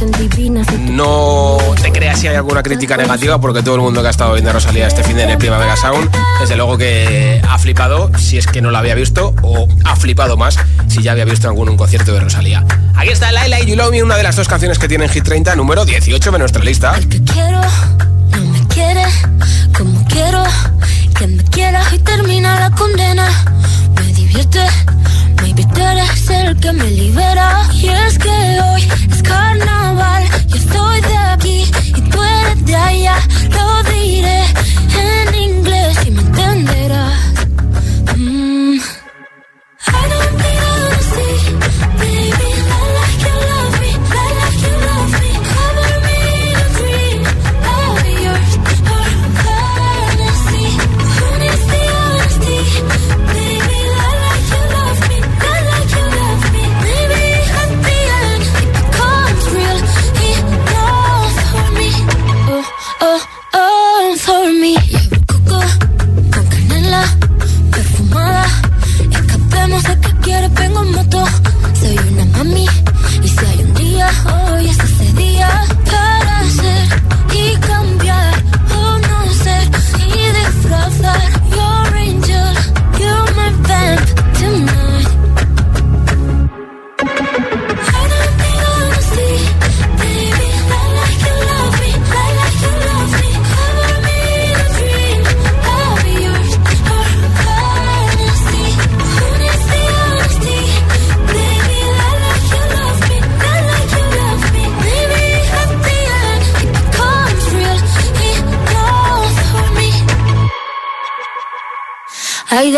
no 0.91 1.57
te 1.81 1.91
creas 1.91 2.19
si 2.19 2.27
hay 2.27 2.35
alguna 2.35 2.63
crítica 2.63 2.97
negativa, 2.97 3.39
porque 3.39 3.61
todo 3.61 3.75
el 3.75 3.81
mundo 3.81 4.01
que 4.01 4.07
ha 4.07 4.11
estado 4.11 4.33
viendo 4.33 4.51
a 4.51 4.53
Rosalía 4.53 4.87
este 4.87 5.03
fin 5.03 5.17
de 5.17 5.23
en 5.23 5.31
el 5.31 5.37
Primavera 5.37 5.75
Sound, 5.75 6.09
desde 6.39 6.55
luego 6.55 6.77
que 6.77 7.41
ha 7.47 7.57
flipado, 7.57 8.11
si 8.17 8.37
es 8.37 8.47
que 8.47 8.61
no 8.61 8.71
lo 8.71 8.77
había 8.77 8.95
visto, 8.95 9.33
o 9.41 9.67
ha 9.83 9.95
flipado 9.95 10.37
más 10.37 10.57
si 10.87 11.01
ya 11.01 11.13
había 11.13 11.25
visto 11.25 11.47
algún 11.47 11.69
un 11.69 11.77
concierto 11.77 12.13
de 12.13 12.19
Rosalía. 12.19 12.63
Aquí 12.95 13.09
está 13.09 13.31
Laila 13.31 13.59
y 13.59 13.65
You 13.65 13.75
Love 13.75 13.91
Me, 13.91 14.03
una 14.03 14.17
de 14.17 14.23
las 14.23 14.35
dos 14.35 14.47
canciones 14.47 14.77
que 14.77 14.87
tienen 14.87 15.09
Hit 15.09 15.23
30, 15.23 15.55
número 15.55 15.83
18 15.83 16.31
de 16.31 16.39
nuestra 16.39 16.63
lista. 16.63 16.93
quiero, 17.25 17.61
no 18.31 18.45
me 18.51 18.67
quiere 18.67 19.03
como 19.77 20.05
quiero 20.05 20.43
que 21.17 21.27
me 21.27 21.43
quieras 21.43 21.91
y 21.93 21.99
termina 21.99 22.59
la 22.59 22.71
condena. 22.71 23.27
Me 23.95 24.13
divierte, 24.13 24.59
tú 25.75 25.81
eres 25.81 26.29
el 26.29 26.57
que 26.59 26.71
me 26.71 26.89
libera. 26.89 27.67
Y 27.73 27.89
es 27.89 28.17
que 28.17 28.29
hoy 28.29 28.81
es 29.11 29.21
carnaval, 29.21 30.23
yo 30.47 30.55
estoy 30.55 31.01
de 31.01 31.17
aquí 31.17 31.71
y 31.97 32.01
tú 32.11 32.19
eres 32.23 32.65
de 32.65 32.75
allá. 32.75 33.15
Lo 33.51 33.83
diré 33.91 34.41
en 35.03 35.35
inglés 35.35 35.54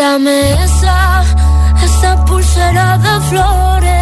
Dame 0.08 0.52
esa, 0.64 1.22
esa 1.84 2.24
pulsera 2.24 2.96
de 2.96 3.20
flores. 3.28 3.97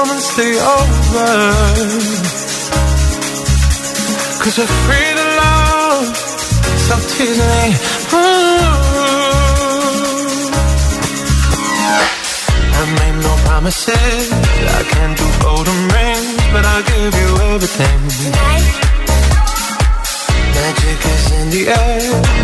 Come 0.00 0.12
and 0.16 0.24
stay 0.34 0.54
over? 0.76 1.30
Cause 4.42 4.56
we're 4.58 4.74
free 4.86 5.10
to 5.18 5.26
love. 5.42 6.04
Stop 6.84 7.02
teasing 7.12 7.50
me. 7.52 7.68
Ooh. 8.16 8.60
I 12.78 12.82
made 13.00 13.18
no 13.28 13.32
promises. 13.44 14.32
I 14.78 14.82
can't 14.92 15.14
do 15.20 15.26
golden 15.44 15.80
rings, 15.94 16.42
but 16.52 16.64
I'll 16.70 16.86
give 16.92 17.12
you 17.22 17.30
everything. 17.52 18.00
Magic 20.54 21.00
is 21.14 21.24
in 21.38 21.46
the 21.54 21.62
air. 21.76 22.00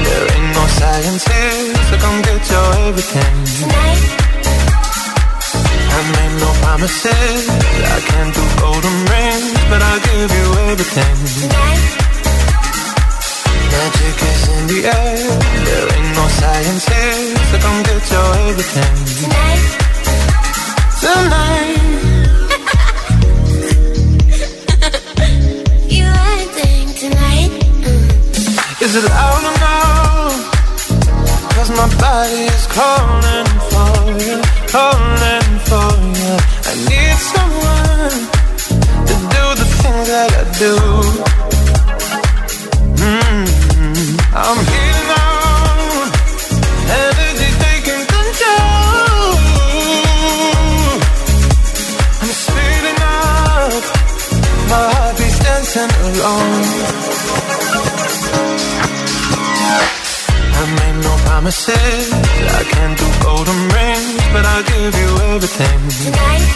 There 0.07 0.25
ain't 0.35 0.51
no 0.59 0.65
science 0.79 1.25
here, 1.33 1.75
so 1.89 1.95
come 2.05 2.19
get 2.29 2.43
your 2.53 2.69
everything. 2.89 3.37
No 3.73 4.26
promises. 6.77 7.49
I 7.49 8.01
can't 8.11 8.35
do 8.35 8.43
golden 8.61 8.97
rings, 9.13 9.53
but 9.71 9.81
I'll 9.81 10.03
give 10.11 10.31
you 10.39 10.47
everything. 10.69 11.17
Magic 13.73 14.17
is 14.31 14.43
in 14.55 14.63
the 14.73 14.81
air. 14.85 15.25
There 15.69 15.87
ain't 15.97 16.13
no 16.21 16.27
science 16.41 16.85
here, 16.93 17.21
so 17.49 17.57
come 17.65 17.79
get 17.89 18.05
your 18.13 18.29
everything. 18.49 18.97
Tonight. 21.01 21.85
You 25.97 26.05
acting 26.05 26.89
tonight? 27.03 27.53
Mm. 27.89 28.83
Is 28.85 28.93
it 28.97 29.05
loud 29.09 29.43
or 29.51 29.57
no? 29.65 29.77
Cause 31.55 31.71
my 31.71 31.89
body 32.01 32.43
is 32.57 32.65
calling 32.67 33.49
for 33.71 33.95
you, 34.27 34.37
calling 34.69 35.49
for 35.69 35.71
you. 35.71 35.71
I 35.71 35.73
need 35.73 35.86
someone 37.33 38.17
to 39.09 39.15
do 39.35 39.45
the 39.61 39.67
things 39.81 40.07
that 40.13 40.31
I 40.41 40.45
do. 40.63 40.75
Mm-hmm. 43.03 44.17
I'm 44.43 44.61
heating 44.71 45.11
on, 45.25 46.09
energy 47.01 47.51
taking 47.65 48.05
control. 48.17 49.37
I'm 52.23 52.33
speeding 52.45 53.01
up, 53.01 53.83
my 54.71 54.83
heart 54.93 55.13
beats 55.19 55.39
dancing 55.45 55.93
alone. 56.07 56.65
I 60.59 60.97
no 61.03 61.17
promises. 61.27 62.13
I 62.13 62.63
can't 62.73 62.99
do 62.99 63.07
golden 63.23 63.61
rings, 63.77 64.23
but 64.33 64.45
I'll 64.47 64.63
give 64.65 64.95
you 65.03 65.11
everything. 65.35 66.56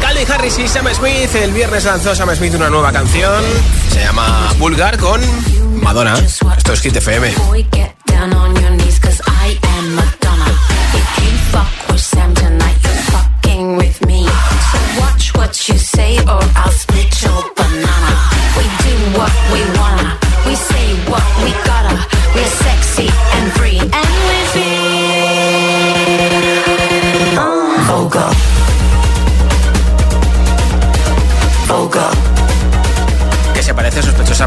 Calvin 0.00 0.32
Harris 0.32 0.58
y 0.58 0.68
Sam 0.68 0.86
Smith. 0.94 1.34
El 1.34 1.52
viernes 1.52 1.84
lanzó 1.84 2.14
Sam 2.14 2.34
Smith 2.34 2.54
una 2.54 2.68
nueva 2.68 2.92
canción. 2.92 3.42
Se 3.90 4.00
llama 4.00 4.52
Vulgar 4.58 4.98
con 4.98 5.20
Madonna. 5.82 6.18
Esto 6.18 6.72
es 6.72 6.80
Hit 6.80 6.96
FM. 6.96 7.34
With 13.76 14.06
me. 14.06 14.24
So 14.24 14.78
watch 15.00 15.34
what 15.34 15.52
or 16.28 16.42
I'll 16.54 16.70
split 16.70 17.17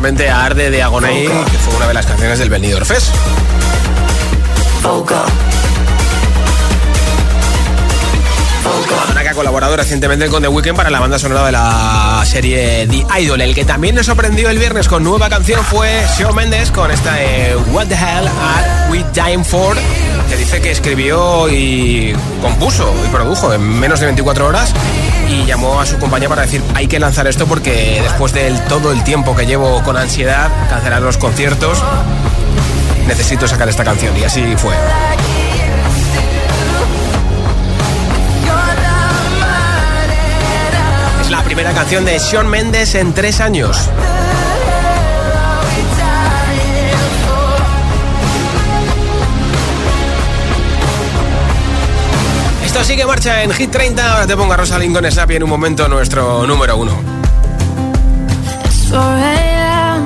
a 0.04 0.46
Arde 0.46 0.72
de 0.72 0.82
Agonai, 0.82 1.28
que 1.28 1.58
fue 1.60 1.76
una 1.76 1.88
de 1.88 1.94
las 1.94 2.08
canciones 2.08 2.40
del 2.40 2.50
Benidorm 2.50 2.86
Fest. 2.86 3.14
Madonna 8.98 9.22
que 9.22 9.30
ha 9.30 9.34
colaborado 9.34 9.78
recientemente 9.78 10.28
con 10.28 10.42
The 10.42 10.48
Weeknd 10.48 10.76
para 10.76 10.90
la 10.90 11.00
banda 11.00 11.20
sonora 11.20 11.46
de 11.46 11.52
la 11.52 12.24
serie 12.26 12.88
The 12.88 13.22
Idol. 13.22 13.42
El 13.42 13.54
que 13.54 13.64
también 13.64 13.94
nos 13.94 14.08
sorprendió 14.08 14.50
el 14.50 14.58
viernes 14.58 14.88
con 14.88 15.04
nueva 15.04 15.30
canción 15.30 15.64
fue 15.64 16.04
Shawn 16.18 16.36
Mendes 16.36 16.72
con 16.72 16.90
esta 16.90 17.14
de 17.14 17.56
What 17.72 17.88
the 17.88 17.94
Hell 17.94 18.28
Are 18.28 18.90
We 18.90 19.06
Dying 19.14 19.46
For, 19.46 19.78
que 20.30 20.36
dice 20.36 20.62
que 20.62 20.72
escribió 20.72 21.48
y 21.48 22.16
compuso 22.42 22.92
y 23.06 23.10
produjo 23.10 23.54
en 23.54 23.62
menos 23.80 24.00
de 24.00 24.08
24 24.08 24.48
horas 24.48 24.74
y 25.32 25.46
llamó 25.46 25.80
a 25.80 25.86
su 25.86 25.98
compañía 25.98 26.28
para 26.28 26.42
decir 26.42 26.62
hay 26.76 26.88
que 26.88 27.00
lanzar 27.00 27.26
esto 27.28 27.48
porque 27.48 28.02
después 28.04 28.34
de 28.34 28.52
todo 28.68 28.92
el 28.92 29.04
tiempo 29.04 29.36
que 29.36 29.46
llevo 29.46 29.82
con 29.84 29.96
ansiedad, 29.96 30.50
cancelar 30.70 31.02
los 31.02 31.18
conciertos, 31.18 31.82
necesito 33.08 33.48
sacar 33.48 33.70
esta 33.70 33.84
canción 33.84 34.16
y 34.18 34.24
así 34.24 34.56
fue. 34.58 34.74
Es 41.22 41.30
la 41.30 41.44
primera 41.44 41.72
canción 41.72 42.04
de 42.04 42.20
Shawn 42.20 42.50
Mendes 42.50 42.96
en 42.96 43.14
tres 43.14 43.40
años. 43.40 43.90
Esto 52.72 52.86
sigue 52.86 53.06
marcha 53.06 53.44
en 53.44 53.52
Hit 53.52 53.70
30. 53.70 54.14
Ahora 54.14 54.26
te 54.26 54.38
pongo 54.38 54.54
a 54.54 54.56
Rosalind 54.56 54.96
con 54.96 55.12
Snap 55.12 55.30
en 55.32 55.44
un 55.44 55.50
momento 55.50 55.90
nuestro 55.90 56.48
número 56.48 56.78
uno. 56.78 56.94
It's 58.64 58.90
4 58.90 58.98
a.m. 58.98 60.06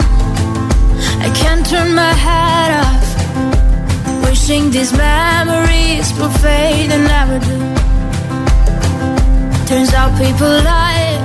I 1.22 1.30
can't 1.40 1.64
turn 1.70 1.94
my 1.94 2.12
head 2.12 2.82
off. 2.82 4.28
Wishing 4.28 4.72
these 4.72 4.92
memories 4.98 6.12
would 6.18 6.32
fade 6.42 6.92
and 6.92 7.06
never 7.06 7.38
do. 7.38 7.56
Turns 9.68 9.94
out 9.94 10.18
people 10.18 10.50
lie. 10.64 11.20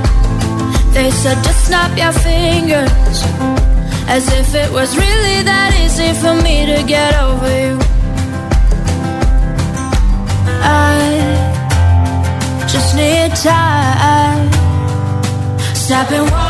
They 0.92 1.10
said 1.10 1.42
just 1.42 1.64
snap 1.64 1.96
your 1.96 2.12
fingers. 2.12 3.24
As 4.08 4.28
if 4.28 4.54
it 4.54 4.70
was 4.70 4.94
really 4.94 5.42
that 5.44 5.72
easy 5.82 6.12
for 6.20 6.34
me 6.34 6.66
to 6.66 6.82
get 6.86 7.14
over 7.18 7.48
you. 7.48 7.89
I 10.62 12.66
just 12.68 12.96
need 12.96 13.34
time. 13.36 14.50
Stop 15.74 16.10
and 16.12 16.30
walk. 16.30 16.49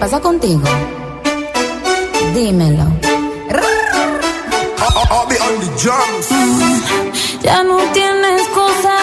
¿Qué 0.00 0.06
pasa 0.06 0.20
contigo? 0.20 0.62
Dímelo. 2.34 2.86
Ya 7.42 7.62
no 7.62 7.76
tiene 7.92 8.36
excusa. 8.38 8.96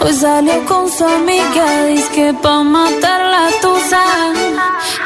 Hoy 0.00 0.14
salió 0.14 0.64
con 0.64 0.90
su 0.90 1.04
amiga. 1.04 1.84
Dice 1.84 2.08
que 2.14 2.32
pa' 2.32 2.62
matar 2.62 3.20
la 3.26 3.50
tusa. 3.60 4.04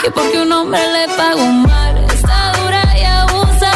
Que 0.00 0.12
porque 0.12 0.42
un 0.42 0.52
hombre 0.52 0.80
le 0.92 1.08
paga 1.16 1.42
un 1.42 1.62
mal. 1.64 1.96
Está 2.04 2.52
dura 2.60 2.84
y 2.96 3.04
abusa. 3.04 3.72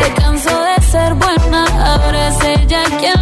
Se 0.00 0.12
cansó 0.20 0.62
de 0.62 0.82
ser 0.90 1.14
buena. 1.14 1.64
Ahora 1.92 2.26
es 2.26 2.44
ella 2.58 2.82
quien 2.98 3.21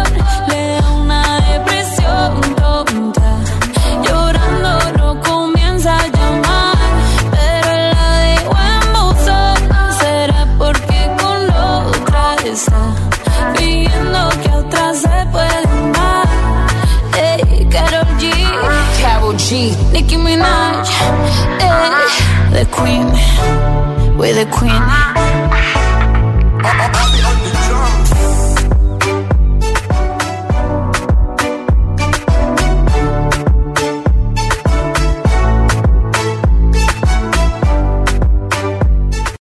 She, 19.51 19.75
Nicki 19.91 20.15
Minaj, 20.15 20.87
eh, 21.59 22.53
the 22.53 22.65
queen, 22.71 23.07
we're 24.17 24.33
the 24.33 24.49
queen. 24.49 24.81